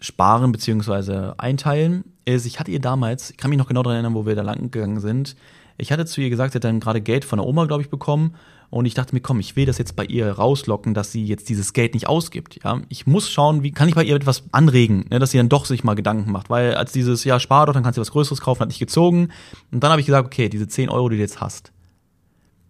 Sparen 0.00 0.50
bzw. 0.50 1.34
Einteilen, 1.36 2.04
ist, 2.24 2.46
ich 2.46 2.58
hatte 2.58 2.70
ihr 2.70 2.80
damals, 2.80 3.32
ich 3.32 3.36
kann 3.36 3.50
mich 3.50 3.58
noch 3.58 3.68
genau 3.68 3.82
daran 3.82 3.96
erinnern, 3.96 4.14
wo 4.14 4.24
wir 4.24 4.34
da 4.34 4.42
lang 4.42 4.70
gegangen 4.70 5.00
sind, 5.00 5.36
ich 5.78 5.92
hatte 5.92 6.06
zu 6.06 6.20
ihr 6.20 6.30
gesagt, 6.30 6.52
sie 6.52 6.56
hat 6.56 6.64
dann 6.64 6.80
gerade 6.80 7.00
Geld 7.00 7.24
von 7.24 7.38
der 7.38 7.46
Oma, 7.46 7.66
glaube 7.66 7.82
ich, 7.82 7.90
bekommen. 7.90 8.34
Und 8.68 8.84
ich 8.86 8.94
dachte 8.94 9.14
mir, 9.14 9.20
komm, 9.20 9.38
ich 9.38 9.54
will 9.54 9.64
das 9.64 9.78
jetzt 9.78 9.94
bei 9.94 10.04
ihr 10.04 10.28
rauslocken, 10.30 10.92
dass 10.92 11.12
sie 11.12 11.24
jetzt 11.24 11.48
dieses 11.48 11.72
Geld 11.72 11.94
nicht 11.94 12.08
ausgibt. 12.08 12.58
Ja, 12.64 12.80
ich 12.88 13.06
muss 13.06 13.30
schauen, 13.30 13.62
wie 13.62 13.70
kann 13.70 13.88
ich 13.88 13.94
bei 13.94 14.02
ihr 14.02 14.16
etwas 14.16 14.44
anregen, 14.50 15.06
ne, 15.08 15.20
dass 15.20 15.30
sie 15.30 15.38
dann 15.38 15.48
doch 15.48 15.66
sich 15.66 15.84
mal 15.84 15.94
Gedanken 15.94 16.32
macht. 16.32 16.50
Weil 16.50 16.74
als 16.74 16.90
dieses, 16.92 17.22
ja, 17.24 17.38
spar 17.38 17.66
doch, 17.66 17.74
dann 17.74 17.84
kannst 17.84 17.96
du 17.96 18.00
was 18.00 18.10
Größeres 18.10 18.40
kaufen, 18.40 18.60
hat 18.60 18.68
nicht 18.68 18.80
gezogen. 18.80 19.30
Und 19.70 19.84
dann 19.84 19.90
habe 19.90 20.00
ich 20.00 20.06
gesagt, 20.06 20.26
okay, 20.26 20.48
diese 20.48 20.66
10 20.66 20.88
Euro, 20.88 21.08
die 21.08 21.16
du 21.16 21.22
jetzt 21.22 21.40
hast, 21.40 21.72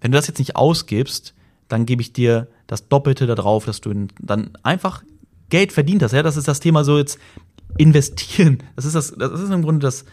wenn 0.01 0.12
du 0.12 0.19
das 0.19 0.27
jetzt 0.27 0.38
nicht 0.38 0.57
ausgibst, 0.57 1.35
dann 1.69 1.87
gebe 1.87 2.03
ich 2.03 2.12
dir 2.12 2.49
das 2.66 2.88
Doppelte 2.88 3.27
darauf, 3.27 3.64
dass 3.64 3.81
du 3.81 4.09
dann 4.21 4.51
einfach 4.62 5.03
Geld 5.49 5.73
verdient 5.73 6.03
hast. 6.03 6.12
Ja, 6.12 6.23
das 6.23 6.37
ist 6.37 6.49
das 6.49 6.61
Thema 6.61 6.85
so 6.85 6.99
jetzt 6.99 7.19
investieren. 7.79 8.62
Das 8.77 8.85
ist 8.85 8.95
das, 8.95 9.14
das 9.16 9.40
ist 9.40 9.51
im 9.51 9.62
Grunde 9.62 9.81
das, 9.81 10.05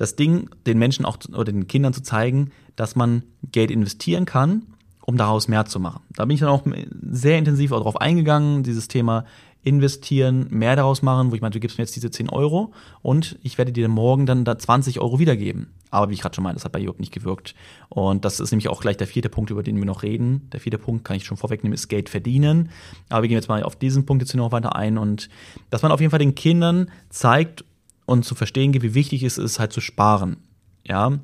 das 0.00 0.16
Ding, 0.16 0.48
den 0.66 0.78
Menschen 0.78 1.04
auch 1.04 1.18
oder 1.28 1.52
den 1.52 1.66
Kindern 1.66 1.92
zu 1.92 2.02
zeigen, 2.02 2.52
dass 2.74 2.96
man 2.96 3.22
Geld 3.52 3.70
investieren 3.70 4.24
kann, 4.24 4.62
um 5.04 5.18
daraus 5.18 5.46
mehr 5.46 5.66
zu 5.66 5.78
machen. 5.78 6.00
Da 6.16 6.24
bin 6.24 6.34
ich 6.34 6.40
dann 6.40 6.48
auch 6.48 6.62
sehr 7.10 7.36
intensiv 7.36 7.72
auch 7.72 7.82
drauf 7.82 8.00
eingegangen, 8.00 8.62
dieses 8.62 8.88
Thema 8.88 9.26
investieren, 9.62 10.46
mehr 10.48 10.74
daraus 10.74 11.02
machen, 11.02 11.30
wo 11.30 11.34
ich 11.34 11.42
meinte, 11.42 11.58
du 11.58 11.60
gibst 11.60 11.76
mir 11.76 11.84
jetzt 11.84 11.94
diese 11.94 12.10
10 12.10 12.30
Euro 12.30 12.72
und 13.02 13.38
ich 13.42 13.58
werde 13.58 13.72
dir 13.72 13.88
morgen 13.88 14.24
dann 14.24 14.46
da 14.46 14.56
20 14.56 15.00
Euro 15.00 15.18
wiedergeben. 15.18 15.74
Aber 15.90 16.08
wie 16.08 16.14
ich 16.14 16.22
gerade 16.22 16.34
schon 16.34 16.44
meinte, 16.44 16.56
das 16.56 16.64
hat 16.64 16.72
bei 16.72 16.80
Job 16.80 16.98
nicht 16.98 17.12
gewirkt. 17.12 17.54
Und 17.90 18.24
das 18.24 18.40
ist 18.40 18.52
nämlich 18.52 18.68
auch 18.68 18.80
gleich 18.80 18.96
der 18.96 19.06
vierte 19.06 19.28
Punkt, 19.28 19.50
über 19.50 19.62
den 19.62 19.76
wir 19.76 19.84
noch 19.84 20.02
reden. 20.02 20.48
Der 20.52 20.60
vierte 20.60 20.78
Punkt, 20.78 21.04
kann 21.04 21.16
ich 21.16 21.24
schon 21.24 21.36
vorwegnehmen, 21.36 21.74
ist 21.74 21.88
Geld 21.88 22.08
verdienen. 22.08 22.70
Aber 23.10 23.22
wir 23.22 23.28
gehen 23.28 23.36
jetzt 23.36 23.48
mal 23.48 23.62
auf 23.64 23.76
diesen 23.76 24.06
Punkt 24.06 24.22
jetzt 24.22 24.34
noch 24.34 24.52
weiter 24.52 24.76
ein 24.76 24.96
und 24.96 25.28
dass 25.68 25.82
man 25.82 25.92
auf 25.92 26.00
jeden 26.00 26.10
Fall 26.10 26.20
den 26.20 26.34
Kindern 26.34 26.90
zeigt 27.10 27.64
und 28.10 28.24
zu 28.24 28.34
verstehen 28.34 28.72
gibt, 28.72 28.84
wie 28.84 28.94
wichtig 28.94 29.22
es 29.22 29.38
ist, 29.38 29.60
halt 29.60 29.72
zu 29.72 29.80
sparen. 29.80 30.38
Ja. 30.84 31.20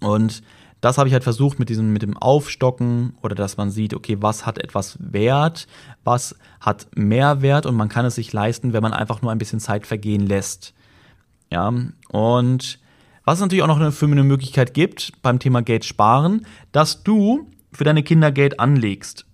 Und 0.00 0.42
das 0.80 0.98
habe 0.98 1.08
ich 1.08 1.12
halt 1.12 1.22
versucht 1.22 1.60
mit 1.60 1.68
diesem, 1.68 1.92
mit 1.92 2.02
dem 2.02 2.16
Aufstocken 2.16 3.14
oder 3.22 3.36
dass 3.36 3.56
man 3.56 3.70
sieht, 3.70 3.94
okay, 3.94 4.16
was 4.20 4.46
hat 4.46 4.58
etwas 4.58 4.98
Wert, 4.98 5.68
was 6.02 6.34
hat 6.60 6.88
Mehrwert 6.96 7.66
und 7.66 7.76
man 7.76 7.88
kann 7.88 8.04
es 8.04 8.16
sich 8.16 8.32
leisten, 8.32 8.72
wenn 8.72 8.82
man 8.82 8.92
einfach 8.92 9.22
nur 9.22 9.30
ein 9.30 9.38
bisschen 9.38 9.60
Zeit 9.60 9.86
vergehen 9.86 10.26
lässt. 10.26 10.74
Ja. 11.52 11.72
Und 12.08 12.80
was 13.24 13.34
es 13.34 13.40
natürlich 13.40 13.62
auch 13.62 13.68
noch 13.68 13.92
für 13.92 14.06
eine 14.06 14.24
Möglichkeit 14.24 14.74
gibt 14.74 15.12
beim 15.22 15.38
Thema 15.38 15.62
Geld 15.62 15.84
sparen, 15.84 16.46
dass 16.72 17.04
du 17.04 17.48
für 17.70 17.84
deine 17.84 18.02
Kinder 18.02 18.32
Geld 18.32 18.58
anlegst. 18.58 19.24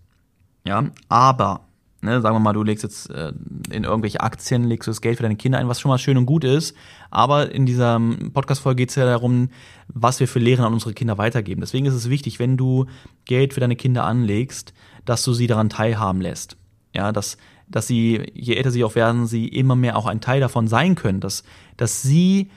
Ja, 0.66 0.90
aber 1.08 1.62
Ne, 2.04 2.20
sagen 2.20 2.34
wir 2.34 2.40
mal, 2.40 2.52
du 2.52 2.64
legst 2.64 2.82
jetzt 2.82 3.10
äh, 3.10 3.32
in 3.70 3.84
irgendwelche 3.84 4.20
Aktien, 4.20 4.64
legst 4.64 4.88
du 4.88 4.90
das 4.90 5.00
Geld 5.00 5.18
für 5.18 5.22
deine 5.22 5.36
Kinder 5.36 5.58
ein, 5.58 5.68
was 5.68 5.80
schon 5.80 5.88
mal 5.88 5.98
schön 5.98 6.16
und 6.16 6.26
gut 6.26 6.42
ist. 6.42 6.76
Aber 7.12 7.52
in 7.52 7.64
dieser 7.64 8.00
Podcast-Folge 8.32 8.82
geht 8.82 8.90
es 8.90 8.96
ja 8.96 9.04
darum, 9.04 9.50
was 9.86 10.18
wir 10.18 10.26
für 10.26 10.40
Lehren 10.40 10.64
an 10.64 10.72
unsere 10.72 10.94
Kinder 10.94 11.16
weitergeben. 11.16 11.60
Deswegen 11.60 11.86
ist 11.86 11.94
es 11.94 12.10
wichtig, 12.10 12.40
wenn 12.40 12.56
du 12.56 12.86
Geld 13.24 13.54
für 13.54 13.60
deine 13.60 13.76
Kinder 13.76 14.02
anlegst, 14.02 14.74
dass 15.04 15.22
du 15.22 15.32
sie 15.32 15.46
daran 15.46 15.68
teilhaben 15.68 16.20
lässt. 16.20 16.56
Ja, 16.92 17.12
dass, 17.12 17.36
dass 17.68 17.86
sie, 17.86 18.20
je 18.34 18.56
älter 18.56 18.72
sie 18.72 18.82
auch 18.82 18.96
werden, 18.96 19.28
sie 19.28 19.46
immer 19.46 19.76
mehr 19.76 19.96
auch 19.96 20.06
ein 20.06 20.20
Teil 20.20 20.40
davon 20.40 20.66
sein 20.66 20.96
können, 20.96 21.20
dass, 21.20 21.44
dass 21.76 22.02
sie 22.02 22.50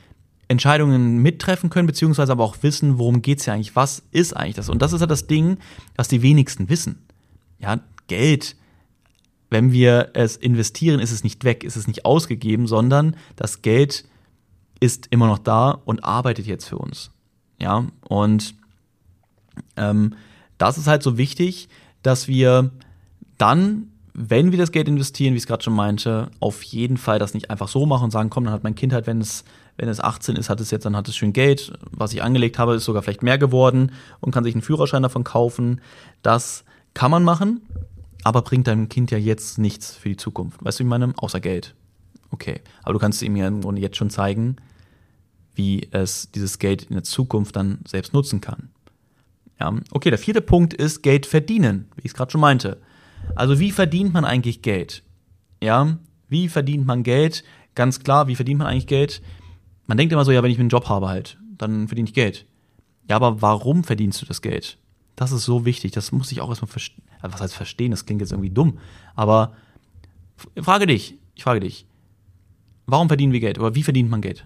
Entscheidungen 0.47 1.19
mittreffen 1.19 1.69
können, 1.69 1.85
beziehungsweise 1.85 2.31
aber 2.31 2.43
auch 2.43 2.57
wissen, 2.61 2.97
worum 2.97 3.21
geht's 3.21 3.45
ja 3.45 3.53
eigentlich, 3.53 3.75
was 3.75 4.01
ist 4.09 4.35
eigentlich 4.35 4.55
das? 4.55 4.69
Und 4.69 4.81
das 4.81 4.91
ist 4.91 5.01
ja 5.01 5.07
das 5.07 5.27
Ding, 5.27 5.59
was 5.95 6.07
die 6.07 6.23
wenigsten 6.23 6.67
wissen. 6.67 7.05
Ja, 7.59 7.79
Geld, 8.07 8.55
wenn 9.55 9.71
wir 9.71 10.09
es 10.15 10.35
investieren, 10.35 10.99
ist 10.99 11.13
es 11.13 11.23
nicht 11.23 11.45
weg, 11.45 11.63
ist 11.63 11.77
es 11.77 11.87
nicht 11.87 12.03
ausgegeben, 12.03 12.67
sondern 12.67 13.15
das 13.37 13.61
Geld 13.61 14.03
ist 14.81 15.07
immer 15.11 15.27
noch 15.27 15.37
da 15.37 15.79
und 15.85 16.03
arbeitet 16.03 16.45
jetzt 16.45 16.65
für 16.65 16.77
uns. 16.77 17.11
Ja, 17.57 17.85
und 18.09 18.53
ähm, 19.77 20.15
das 20.57 20.77
ist 20.77 20.87
halt 20.87 21.03
so 21.03 21.17
wichtig, 21.17 21.69
dass 22.03 22.27
wir 22.27 22.69
dann, 23.37 23.87
wenn 24.13 24.51
wir 24.51 24.59
das 24.59 24.73
Geld 24.73 24.89
investieren, 24.89 25.31
wie 25.31 25.37
ich 25.37 25.43
es 25.43 25.47
gerade 25.47 25.63
schon 25.63 25.73
meinte, 25.73 26.31
auf 26.41 26.61
jeden 26.63 26.97
Fall 26.97 27.17
das 27.17 27.33
nicht 27.33 27.49
einfach 27.49 27.69
so 27.69 27.85
machen 27.85 28.03
und 28.03 28.11
sagen, 28.11 28.29
komm, 28.29 28.43
dann 28.43 28.53
hat 28.53 28.65
mein 28.65 28.75
Kind 28.75 28.91
halt, 28.91 29.07
wenn 29.07 29.21
es 29.21 29.45
wenn 29.77 29.87
es 29.87 30.01
18 30.01 30.35
ist, 30.35 30.49
hat 30.49 30.59
es 30.59 30.69
jetzt, 30.71 30.85
dann 30.85 30.97
hat 30.97 31.07
es 31.07 31.15
schön 31.15 31.31
Geld. 31.31 31.71
Was 31.91 32.11
ich 32.11 32.21
angelegt 32.21 32.59
habe, 32.59 32.75
ist 32.75 32.83
sogar 32.83 33.03
vielleicht 33.03 33.23
mehr 33.23 33.37
geworden 33.37 33.93
und 34.19 34.31
kann 34.33 34.43
sich 34.43 34.53
einen 34.53 34.61
Führerschein 34.61 35.03
davon 35.03 35.23
kaufen. 35.23 35.79
Das 36.23 36.65
kann 36.93 37.11
man 37.11 37.23
machen, 37.23 37.61
aber 38.25 38.41
bringt 38.41 38.65
deinem 38.65 38.89
Kind 38.89 39.11
ja 39.11 39.19
jetzt 39.19 39.59
nichts 39.59 39.93
für 39.93 40.09
die 40.09 40.17
Zukunft. 40.17 40.65
Weißt 40.65 40.79
du, 40.79 40.83
ich 40.83 40.89
meine? 40.89 41.13
Außer 41.15 41.39
Geld. 41.39 41.75
Okay. 42.31 42.61
Aber 42.81 42.93
du 42.93 42.99
kannst 42.99 43.21
ihm 43.21 43.35
ja 43.35 43.47
im 43.47 43.61
Grunde 43.61 43.81
jetzt 43.81 43.97
schon 43.97 44.09
zeigen, 44.09 44.55
wie 45.53 45.87
es 45.91 46.31
dieses 46.31 46.57
Geld 46.57 46.83
in 46.83 46.95
der 46.95 47.03
Zukunft 47.03 47.55
dann 47.55 47.81
selbst 47.87 48.13
nutzen 48.13 48.41
kann. 48.41 48.69
Ja, 49.59 49.73
okay, 49.91 50.09
der 50.09 50.17
vierte 50.17 50.41
Punkt 50.41 50.73
ist 50.73 51.03
Geld 51.03 51.27
verdienen, 51.27 51.87
wie 51.95 52.01
ich 52.01 52.07
es 52.07 52.13
gerade 52.15 52.31
schon 52.31 52.41
meinte. 52.41 52.81
Also 53.35 53.59
wie 53.59 53.71
verdient 53.71 54.11
man 54.11 54.25
eigentlich 54.25 54.63
Geld? 54.63 55.03
Ja, 55.61 55.99
wie 56.27 56.49
verdient 56.49 56.87
man 56.87 57.03
Geld? 57.03 57.43
Ganz 57.75 57.99
klar, 57.99 58.27
wie 58.27 58.35
verdient 58.35 58.57
man 58.57 58.67
eigentlich 58.67 58.87
Geld? 58.87 59.21
Man 59.85 59.99
denkt 59.99 60.11
immer 60.11 60.25
so, 60.25 60.31
ja, 60.31 60.41
wenn 60.41 60.51
ich 60.51 60.59
einen 60.59 60.69
Job 60.69 60.89
habe 60.89 61.09
halt, 61.09 61.37
dann 61.59 61.87
verdiene 61.87 62.09
ich 62.09 62.15
Geld. 62.15 62.47
Ja, 63.07 63.17
aber 63.17 63.43
warum 63.43 63.83
verdienst 63.83 64.19
du 64.23 64.25
das 64.25 64.41
Geld? 64.41 64.79
Das 65.15 65.31
ist 65.31 65.45
so 65.45 65.63
wichtig. 65.63 65.91
Das 65.91 66.11
muss 66.11 66.31
ich 66.31 66.41
auch 66.41 66.49
erstmal 66.49 66.71
verstehen. 66.71 67.04
Was 67.21 67.41
heißt 67.41 67.55
verstehen? 67.55 67.91
Das 67.91 68.05
klingt 68.05 68.21
jetzt 68.21 68.31
irgendwie 68.31 68.49
dumm. 68.49 68.79
Aber 69.15 69.53
frage 70.61 70.87
dich, 70.87 71.17
ich 71.35 71.43
frage 71.43 71.59
dich, 71.59 71.85
warum 72.85 73.07
verdienen 73.07 73.33
wir 73.33 73.39
Geld? 73.39 73.59
Oder 73.59 73.75
wie 73.75 73.83
verdient 73.83 74.09
man 74.09 74.21
Geld? 74.21 74.45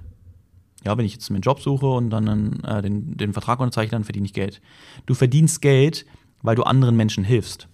Ja, 0.86 0.98
wenn 0.98 1.06
ich 1.06 1.14
jetzt 1.14 1.30
einen 1.30 1.42
Job 1.42 1.60
suche 1.60 1.88
und 1.88 2.10
dann 2.10 2.64
äh, 2.64 2.82
den, 2.82 3.18
den 3.18 3.34
Vertrag 3.34 3.60
unterzeichne, 3.60 3.92
dann 3.92 4.06
verdiene 4.06 4.26
ich 4.26 4.34
Geld. 4.34 4.62
Du 5.06 5.14
verdienst 5.14 5.62
Geld, 5.62 6.06
weil 6.42 6.56
du 6.56 6.64
anderen 6.64 6.96
Menschen 6.96 7.24
hilfst. 7.24 7.68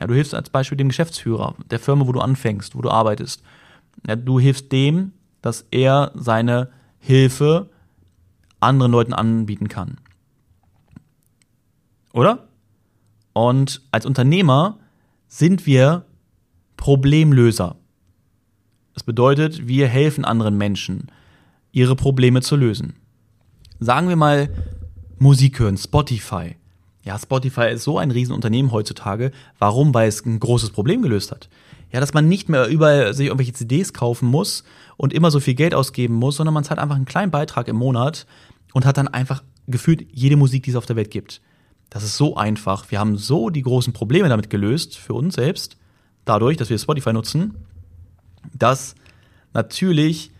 Ja, 0.00 0.06
du 0.06 0.14
hilfst 0.14 0.34
als 0.34 0.50
Beispiel 0.50 0.78
dem 0.78 0.88
Geschäftsführer, 0.88 1.54
der 1.70 1.80
Firma, 1.80 2.06
wo 2.06 2.12
du 2.12 2.20
anfängst, 2.20 2.76
wo 2.76 2.82
du 2.82 2.90
arbeitest. 2.90 3.42
Ja, 4.06 4.16
du 4.16 4.38
hilfst 4.38 4.70
dem, 4.70 5.12
dass 5.42 5.66
er 5.70 6.12
seine 6.14 6.70
Hilfe 6.98 7.70
anderen 8.60 8.92
Leuten 8.92 9.12
anbieten 9.12 9.68
kann. 9.68 9.98
Oder? 12.12 12.48
Und 13.34 13.82
als 13.90 14.06
Unternehmer 14.06 14.78
sind 15.28 15.66
wir 15.66 16.06
Problemlöser. 16.76 17.76
Das 18.94 19.02
bedeutet, 19.02 19.66
wir 19.66 19.88
helfen 19.88 20.24
anderen 20.24 20.56
Menschen, 20.56 21.08
ihre 21.72 21.96
Probleme 21.96 22.40
zu 22.40 22.56
lösen. 22.56 22.94
Sagen 23.80 24.08
wir 24.08 24.16
mal 24.16 24.48
Musik 25.18 25.58
hören, 25.58 25.76
Spotify. 25.76 26.56
Ja, 27.02 27.18
Spotify 27.18 27.72
ist 27.72 27.82
so 27.82 27.98
ein 27.98 28.12
Riesenunternehmen 28.12 28.70
heutzutage. 28.70 29.32
Warum? 29.58 29.92
Weil 29.92 30.08
es 30.08 30.24
ein 30.24 30.38
großes 30.38 30.70
Problem 30.70 31.02
gelöst 31.02 31.32
hat. 31.32 31.48
Ja, 31.92 32.00
dass 32.00 32.14
man 32.14 32.28
nicht 32.28 32.48
mehr 32.48 32.68
überall 32.68 33.14
sich 33.14 33.26
irgendwelche 33.26 33.52
CDs 33.52 33.92
kaufen 33.92 34.28
muss 34.28 34.64
und 34.96 35.12
immer 35.12 35.30
so 35.30 35.40
viel 35.40 35.54
Geld 35.54 35.74
ausgeben 35.74 36.14
muss, 36.14 36.36
sondern 36.36 36.54
man 36.54 36.64
zahlt 36.64 36.78
einfach 36.78 36.96
einen 36.96 37.04
kleinen 37.04 37.30
Beitrag 37.30 37.68
im 37.68 37.76
Monat 37.76 38.26
und 38.72 38.86
hat 38.86 38.96
dann 38.96 39.08
einfach 39.08 39.42
gefühlt 39.66 40.06
jede 40.12 40.36
Musik, 40.36 40.62
die 40.62 40.70
es 40.70 40.76
auf 40.76 40.86
der 40.86 40.96
Welt 40.96 41.10
gibt. 41.10 41.40
Das 41.94 42.02
ist 42.02 42.16
so 42.16 42.36
einfach. 42.36 42.90
Wir 42.90 42.98
haben 42.98 43.16
so 43.16 43.50
die 43.50 43.62
großen 43.62 43.92
Probleme 43.92 44.28
damit 44.28 44.50
gelöst 44.50 44.98
für 44.98 45.14
uns 45.14 45.36
selbst, 45.36 45.76
dadurch, 46.24 46.56
dass 46.56 46.68
wir 46.68 46.76
Spotify 46.76 47.12
nutzen, 47.12 47.54
dass 48.52 48.96
natürlich 49.52 50.32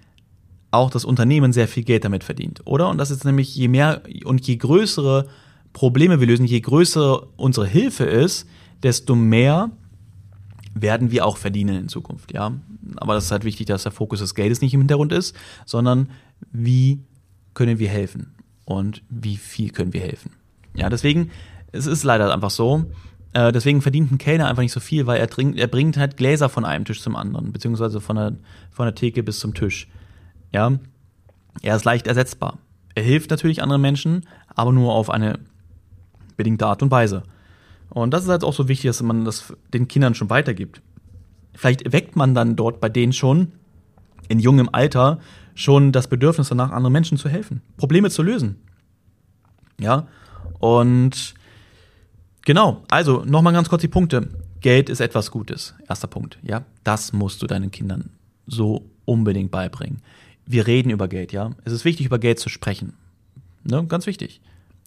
auch 0.73 0.91
das 0.91 1.05
Unternehmen 1.05 1.53
sehr 1.53 1.69
viel 1.69 1.85
Geld 1.85 2.05
damit 2.05 2.25
verdient, 2.25 2.63
oder? 2.65 2.89
Und 2.89 2.99
das 2.99 3.13
ist 3.13 3.25
nämlich, 3.25 3.55
je 3.55 3.69
mehr 3.69 4.03
und 4.25 4.45
je 4.45 4.57
größere 4.57 5.29
Probleme 5.73 6.19
wir 6.19 6.27
lösen, 6.27 6.45
je 6.45 6.59
größer 6.59 7.25
unsere 7.37 7.69
Hilfe 7.69 8.03
ist, 8.03 8.49
desto 8.83 9.15
mehr 9.15 9.71
werden 10.75 11.13
wir 11.13 11.25
auch 11.25 11.37
verdienen 11.37 11.77
in 11.77 11.89
Zukunft, 11.89 12.35
ja. 12.35 12.53
Aber 12.97 13.15
das 13.15 13.27
ist 13.27 13.31
halt 13.31 13.45
wichtig, 13.45 13.67
dass 13.67 13.85
der 13.85 13.93
Fokus 13.93 14.19
des 14.19 14.35
Geldes 14.35 14.61
nicht 14.61 14.75
im 14.75 14.81
Hintergrund 14.81 15.13
ist, 15.13 15.37
sondern 15.67 16.09
wie 16.51 17.05
können 17.55 17.79
wir 17.79 17.91
helfen 17.91 18.35
und 18.65 19.05
wie 19.09 19.37
viel 19.37 19.71
können 19.71 19.93
wir 19.93 20.01
helfen. 20.01 20.33
Ja, 20.75 20.89
deswegen, 20.91 21.31
es 21.73 21.87
ist 21.87 22.05
leider 22.05 22.33
einfach 22.33 22.51
so, 22.51 22.87
äh, 23.33 23.53
deswegen 23.53 23.83
verdient 23.83 24.13
ein 24.13 24.19
Kellner 24.19 24.49
einfach 24.49 24.63
nicht 24.63 24.73
so 24.73 24.81
viel, 24.81 25.07
weil 25.07 25.19
er, 25.19 25.29
trinkt, 25.29 25.59
er 25.59 25.67
bringt 25.67 25.97
halt 25.97 26.17
Gläser 26.17 26.49
von 26.49 26.65
einem 26.65 26.85
Tisch 26.85 27.03
zum 27.03 27.17
anderen, 27.17 27.53
beziehungsweise 27.53 28.01
von 28.01 28.17
der, 28.17 28.37
von 28.71 28.87
der 28.87 28.95
Theke 28.95 29.23
bis 29.23 29.41
zum 29.41 29.55
Tisch. 29.55 29.89
Ja, 30.53 30.73
er 31.63 31.77
ist 31.77 31.85
leicht 31.85 32.07
ersetzbar. 32.07 32.59
Er 32.95 33.03
hilft 33.03 33.31
natürlich 33.31 33.63
anderen 33.63 33.83
Menschen, 33.83 34.27
aber 34.55 34.73
nur 34.73 34.95
auf 34.95 35.11
eine 35.11 35.41
bedingte 36.37 36.67
Art 36.67 36.83
und 36.83 36.91
Weise. 36.91 37.25
Und 37.91 38.13
das 38.13 38.25
ist 38.25 38.31
halt 38.31 38.45
auch 38.45 38.55
so 38.55 38.69
wichtig, 38.69 38.89
dass 38.89 39.03
man 39.03 39.25
das 39.25 39.53
den 39.73 39.89
Kindern 39.89 40.15
schon 40.15 40.31
weitergibt. 40.31 40.81
Vielleicht 41.55 41.93
weckt 41.93 42.17
man 42.17 42.35
dann 42.35 42.57
dort 42.57 42.81
bei 42.81 42.89
denen 42.89 43.13
schon 43.13 43.53
in 44.29 44.39
jungem 44.39 44.69
Alter 44.73 45.21
schon 45.55 45.93
das 45.93 46.09
Bedürfnis 46.09 46.49
danach, 46.49 46.71
anderen 46.71 46.93
Menschen 46.93 47.19
zu 47.19 47.29
helfen, 47.29 47.63
Probleme 47.77 48.11
zu 48.11 48.23
lösen. 48.23 48.57
Ja, 49.79 50.07
und 50.65 51.35
genau, 52.47 52.85
also 52.89 53.23
nochmal 53.27 53.53
ganz 53.53 53.69
kurz 53.69 53.83
die 53.83 53.89
Punkte. 53.89 54.31
Geld 54.63 54.89
ist 54.89 55.01
etwas 55.01 55.31
Gutes. 55.31 55.75
Erster 55.91 56.07
Punkt. 56.09 56.39
Ja, 56.43 56.65
das 56.85 57.13
musst 57.13 57.43
du 57.43 57.47
deinen 57.47 57.71
Kindern 57.71 58.09
so 58.47 58.89
unbedingt 59.05 59.51
beibringen. 59.51 60.01
Wir 60.47 60.67
reden 60.67 60.89
über 60.89 61.07
Geld, 61.07 61.33
ja. 61.33 61.51
Es 61.67 61.75
ist 61.75 61.85
wichtig, 61.85 62.07
über 62.07 62.19
Geld 62.19 62.39
zu 62.39 62.49
sprechen. 62.49 62.95
Ne? 63.63 63.85
Ganz 63.85 64.07
wichtig. 64.07 64.41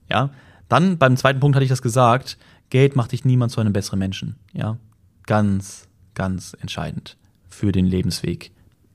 Ja. 0.10 0.32
Dann 0.68 0.98
beim 0.98 1.16
zweiten 1.16 1.40
Punkt 1.40 1.56
hatte 1.56 1.64
ich 1.64 1.70
das 1.70 1.84
gesagt. 1.84 2.40
Geld 2.72 2.96
macht 2.96 3.12
dich 3.12 3.24
niemand 3.24 3.52
zu 3.52 3.62
einem 3.62 3.74
besseren 3.74 4.00
Menschen. 4.00 4.36
Ja. 4.54 4.80
Ganz, 5.28 5.88
ganz 6.16 6.58
entscheidend 6.60 7.18
für 7.50 7.72
den 7.72 7.86
Lebensweg. 7.86 8.50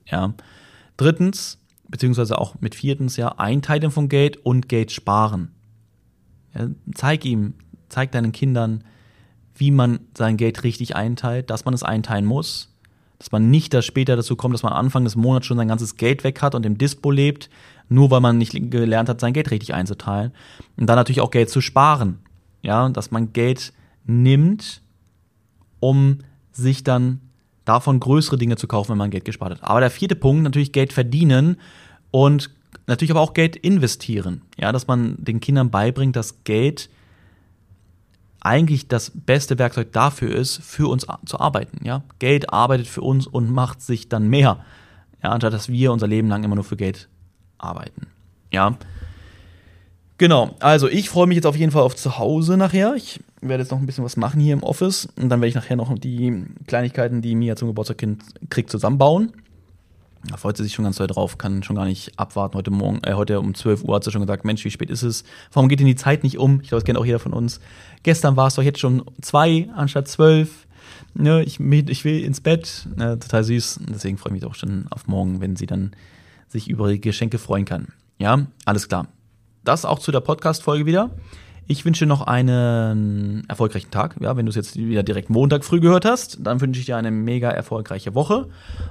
Ja. 0.05 0.33
Drittens, 0.97 1.59
beziehungsweise 1.87 2.37
auch 2.37 2.59
mit 2.59 2.75
viertens, 2.75 3.15
ja, 3.15 3.29
Einteilen 3.37 3.89
von 3.89 4.09
Geld 4.09 4.35
und 4.35 4.67
Geld 4.67 4.91
sparen. 4.91 5.53
Ja, 6.55 6.67
zeig 6.93 7.25
ihm, 7.25 7.53
zeig 7.89 8.11
deinen 8.11 8.31
Kindern, 8.31 8.83
wie 9.55 9.71
man 9.71 9.99
sein 10.17 10.37
Geld 10.37 10.63
richtig 10.63 10.95
einteilt, 10.95 11.49
dass 11.49 11.65
man 11.65 11.73
es 11.73 11.83
einteilen 11.83 12.25
muss, 12.25 12.73
dass 13.19 13.31
man 13.31 13.49
nicht 13.49 13.73
das 13.73 13.85
später 13.85 14.15
dazu 14.15 14.35
kommt, 14.35 14.53
dass 14.53 14.63
man 14.63 14.73
Anfang 14.73 15.03
des 15.03 15.15
Monats 15.15 15.45
schon 15.45 15.57
sein 15.57 15.67
ganzes 15.67 15.95
Geld 15.95 16.23
weg 16.23 16.41
hat 16.41 16.55
und 16.55 16.65
im 16.65 16.77
Dispo 16.77 17.11
lebt, 17.11 17.49
nur 17.89 18.11
weil 18.11 18.21
man 18.21 18.37
nicht 18.37 18.51
gelernt 18.71 19.09
hat, 19.09 19.19
sein 19.19 19.33
Geld 19.33 19.51
richtig 19.51 19.73
einzuteilen. 19.73 20.31
Und 20.77 20.87
dann 20.87 20.95
natürlich 20.95 21.21
auch 21.21 21.31
Geld 21.31 21.49
zu 21.49 21.61
sparen. 21.61 22.19
Ja, 22.61 22.89
dass 22.89 23.11
man 23.11 23.33
Geld 23.33 23.73
nimmt, 24.05 24.81
um 25.79 26.19
sich 26.51 26.83
dann 26.83 27.19
davon 27.65 27.99
größere 27.99 28.37
Dinge 28.37 28.55
zu 28.55 28.67
kaufen, 28.67 28.91
wenn 28.91 28.97
man 28.97 29.09
Geld 29.09 29.25
gespart 29.25 29.51
hat. 29.51 29.63
Aber 29.63 29.79
der 29.79 29.89
vierte 29.89 30.15
Punkt, 30.15 30.43
natürlich 30.43 30.71
Geld 30.71 30.93
verdienen 30.93 31.57
und 32.11 32.49
natürlich 32.87 33.11
aber 33.11 33.21
auch 33.21 33.33
Geld 33.33 33.55
investieren. 33.55 34.41
Ja, 34.57 34.71
dass 34.71 34.87
man 34.87 35.15
den 35.17 35.39
Kindern 35.39 35.69
beibringt, 35.69 36.15
dass 36.15 36.43
Geld 36.43 36.89
eigentlich 38.43 38.87
das 38.87 39.11
beste 39.13 39.57
Werkzeug 39.57 39.93
dafür 39.93 40.35
ist, 40.35 40.61
für 40.61 40.89
uns 40.89 41.07
zu 41.25 41.39
arbeiten. 41.39 41.85
Ja, 41.85 42.03
Geld 42.19 42.51
arbeitet 42.51 42.87
für 42.87 43.01
uns 43.01 43.25
und 43.25 43.49
macht 43.49 43.81
sich 43.81 44.09
dann 44.09 44.27
mehr. 44.27 44.63
Ja, 45.23 45.29
anstatt 45.29 45.53
dass 45.53 45.69
wir 45.69 45.93
unser 45.93 46.07
Leben 46.07 46.27
lang 46.27 46.43
immer 46.43 46.55
nur 46.55 46.65
für 46.65 46.75
Geld 46.75 47.07
arbeiten. 47.57 48.07
Ja. 48.51 48.77
Genau, 50.17 50.55
also 50.59 50.87
ich 50.87 51.09
freue 51.09 51.27
mich 51.27 51.35
jetzt 51.35 51.47
auf 51.47 51.55
jeden 51.55 51.71
Fall 51.71 51.81
auf 51.81 51.95
zu 51.95 52.17
Hause 52.17 52.57
nachher. 52.57 52.93
Ich 52.95 53.19
werde 53.41 53.63
jetzt 53.63 53.71
noch 53.71 53.79
ein 53.79 53.85
bisschen 53.85 54.03
was 54.03 54.17
machen 54.17 54.39
hier 54.39 54.53
im 54.53 54.63
Office 54.63 55.07
und 55.15 55.29
dann 55.29 55.41
werde 55.41 55.49
ich 55.49 55.55
nachher 55.55 55.75
noch 55.75 55.97
die 55.97 56.45
Kleinigkeiten, 56.67 57.21
die 57.21 57.35
Mia 57.35 57.55
zum 57.55 57.69
Geburtstag 57.69 58.05
kriegt, 58.49 58.69
zusammenbauen. 58.69 59.31
Da 60.25 60.37
freut 60.37 60.55
sie 60.55 60.63
sich 60.63 60.73
schon 60.73 60.85
ganz 60.85 60.97
doll 60.97 61.07
drauf, 61.07 61.37
kann 61.37 61.63
schon 61.63 61.75
gar 61.75 61.85
nicht 61.85 62.17
abwarten. 62.17 62.55
Heute 62.55 62.71
Morgen, 62.71 63.01
äh, 63.03 63.13
heute 63.13 63.39
um 63.39 63.53
12 63.53 63.83
Uhr 63.83 63.95
hat 63.95 64.03
sie 64.05 64.11
schon 64.11 64.21
gesagt, 64.21 64.45
Mensch, 64.45 64.63
wie 64.63 64.71
spät 64.71 64.89
ist 64.89 65.03
es? 65.03 65.25
Warum 65.51 65.67
geht 65.67 65.79
denn 65.79 65.87
die 65.87 65.95
Zeit 65.95 66.23
nicht 66.23 66.37
um? 66.37 66.61
Ich 66.61 66.69
glaube, 66.69 66.79
das 66.79 66.85
kennt 66.85 66.97
auch 66.97 67.05
jeder 67.05 67.19
von 67.19 67.33
uns. 67.33 67.59
Gestern 68.03 68.37
war 68.37 68.47
es 68.47 68.55
doch 68.55 68.63
jetzt 68.63 68.79
schon 68.79 69.03
zwei 69.21 69.69
anstatt 69.75 70.07
zwölf. 70.07 70.65
Ne, 71.13 71.43
ich, 71.43 71.59
ich 71.59 72.05
will 72.05 72.23
ins 72.23 72.39
Bett. 72.39 72.87
Ne, 72.95 73.19
total 73.19 73.43
süß. 73.43 73.81
Deswegen 73.89 74.17
freue 74.17 74.33
ich 74.33 74.41
mich 74.41 74.49
auch 74.49 74.55
schon 74.55 74.87
auf 74.89 75.07
morgen, 75.07 75.41
wenn 75.41 75.57
sie 75.57 75.65
dann 75.65 75.91
sich 76.47 76.69
über 76.69 76.89
die 76.89 77.01
Geschenke 77.01 77.37
freuen 77.37 77.65
kann. 77.65 77.89
Ja, 78.17 78.47
alles 78.63 78.87
klar. 78.87 79.07
Das 79.65 79.83
auch 79.83 79.99
zu 79.99 80.11
der 80.11 80.21
Podcast-Folge 80.21 80.85
wieder. 80.85 81.09
Ich 81.67 81.85
wünsche 81.85 82.05
noch 82.05 82.21
einen 82.27 83.43
erfolgreichen 83.47 83.89
Tag. 83.89 84.15
Ja, 84.19 84.35
wenn 84.35 84.45
du 84.45 84.49
es 84.49 84.55
jetzt 84.55 84.75
wieder 84.75 85.01
direkt 85.03 85.29
Montag 85.29 85.63
früh 85.63 85.79
gehört 85.79 86.03
hast, 86.03 86.39
dann 86.41 86.59
wünsche 86.59 86.79
ich 86.79 86.85
dir 86.85 86.97
eine 86.97 87.11
mega 87.11 87.49
erfolgreiche 87.49 88.15
Woche. 88.15 88.47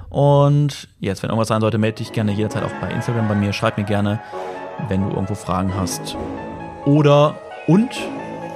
Und 0.09 0.87
jetzt, 0.99 1.21
wenn 1.21 1.29
irgendwas 1.29 1.49
sein 1.49 1.61
sollte, 1.61 1.77
melde 1.77 1.97
dich 1.97 2.11
gerne 2.13 2.31
jederzeit 2.31 2.63
auch 2.63 2.73
bei 2.81 2.91
Instagram 2.91 3.27
bei 3.27 3.35
mir. 3.35 3.53
Schreib 3.53 3.77
mir 3.77 3.83
gerne, 3.83 4.19
wenn 4.87 5.01
du 5.01 5.09
irgendwo 5.09 5.35
Fragen 5.35 5.75
hast. 5.75 6.17
Oder 6.85 7.35
und. 7.67 7.91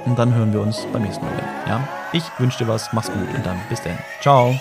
Und 0.04 0.18
dann 0.18 0.34
hören 0.34 0.52
wir 0.52 0.62
uns 0.62 0.86
beim 0.92 1.02
nächsten 1.02 1.24
Mal. 1.24 1.32
Ja, 1.68 1.86
ich 2.12 2.24
wünsche 2.38 2.58
dir 2.58 2.68
was. 2.68 2.92
Mach's 2.92 3.12
gut 3.12 3.34
und 3.36 3.46
dann 3.46 3.58
bis 3.68 3.82
dann. 3.82 3.98
Ciao. 4.20 4.54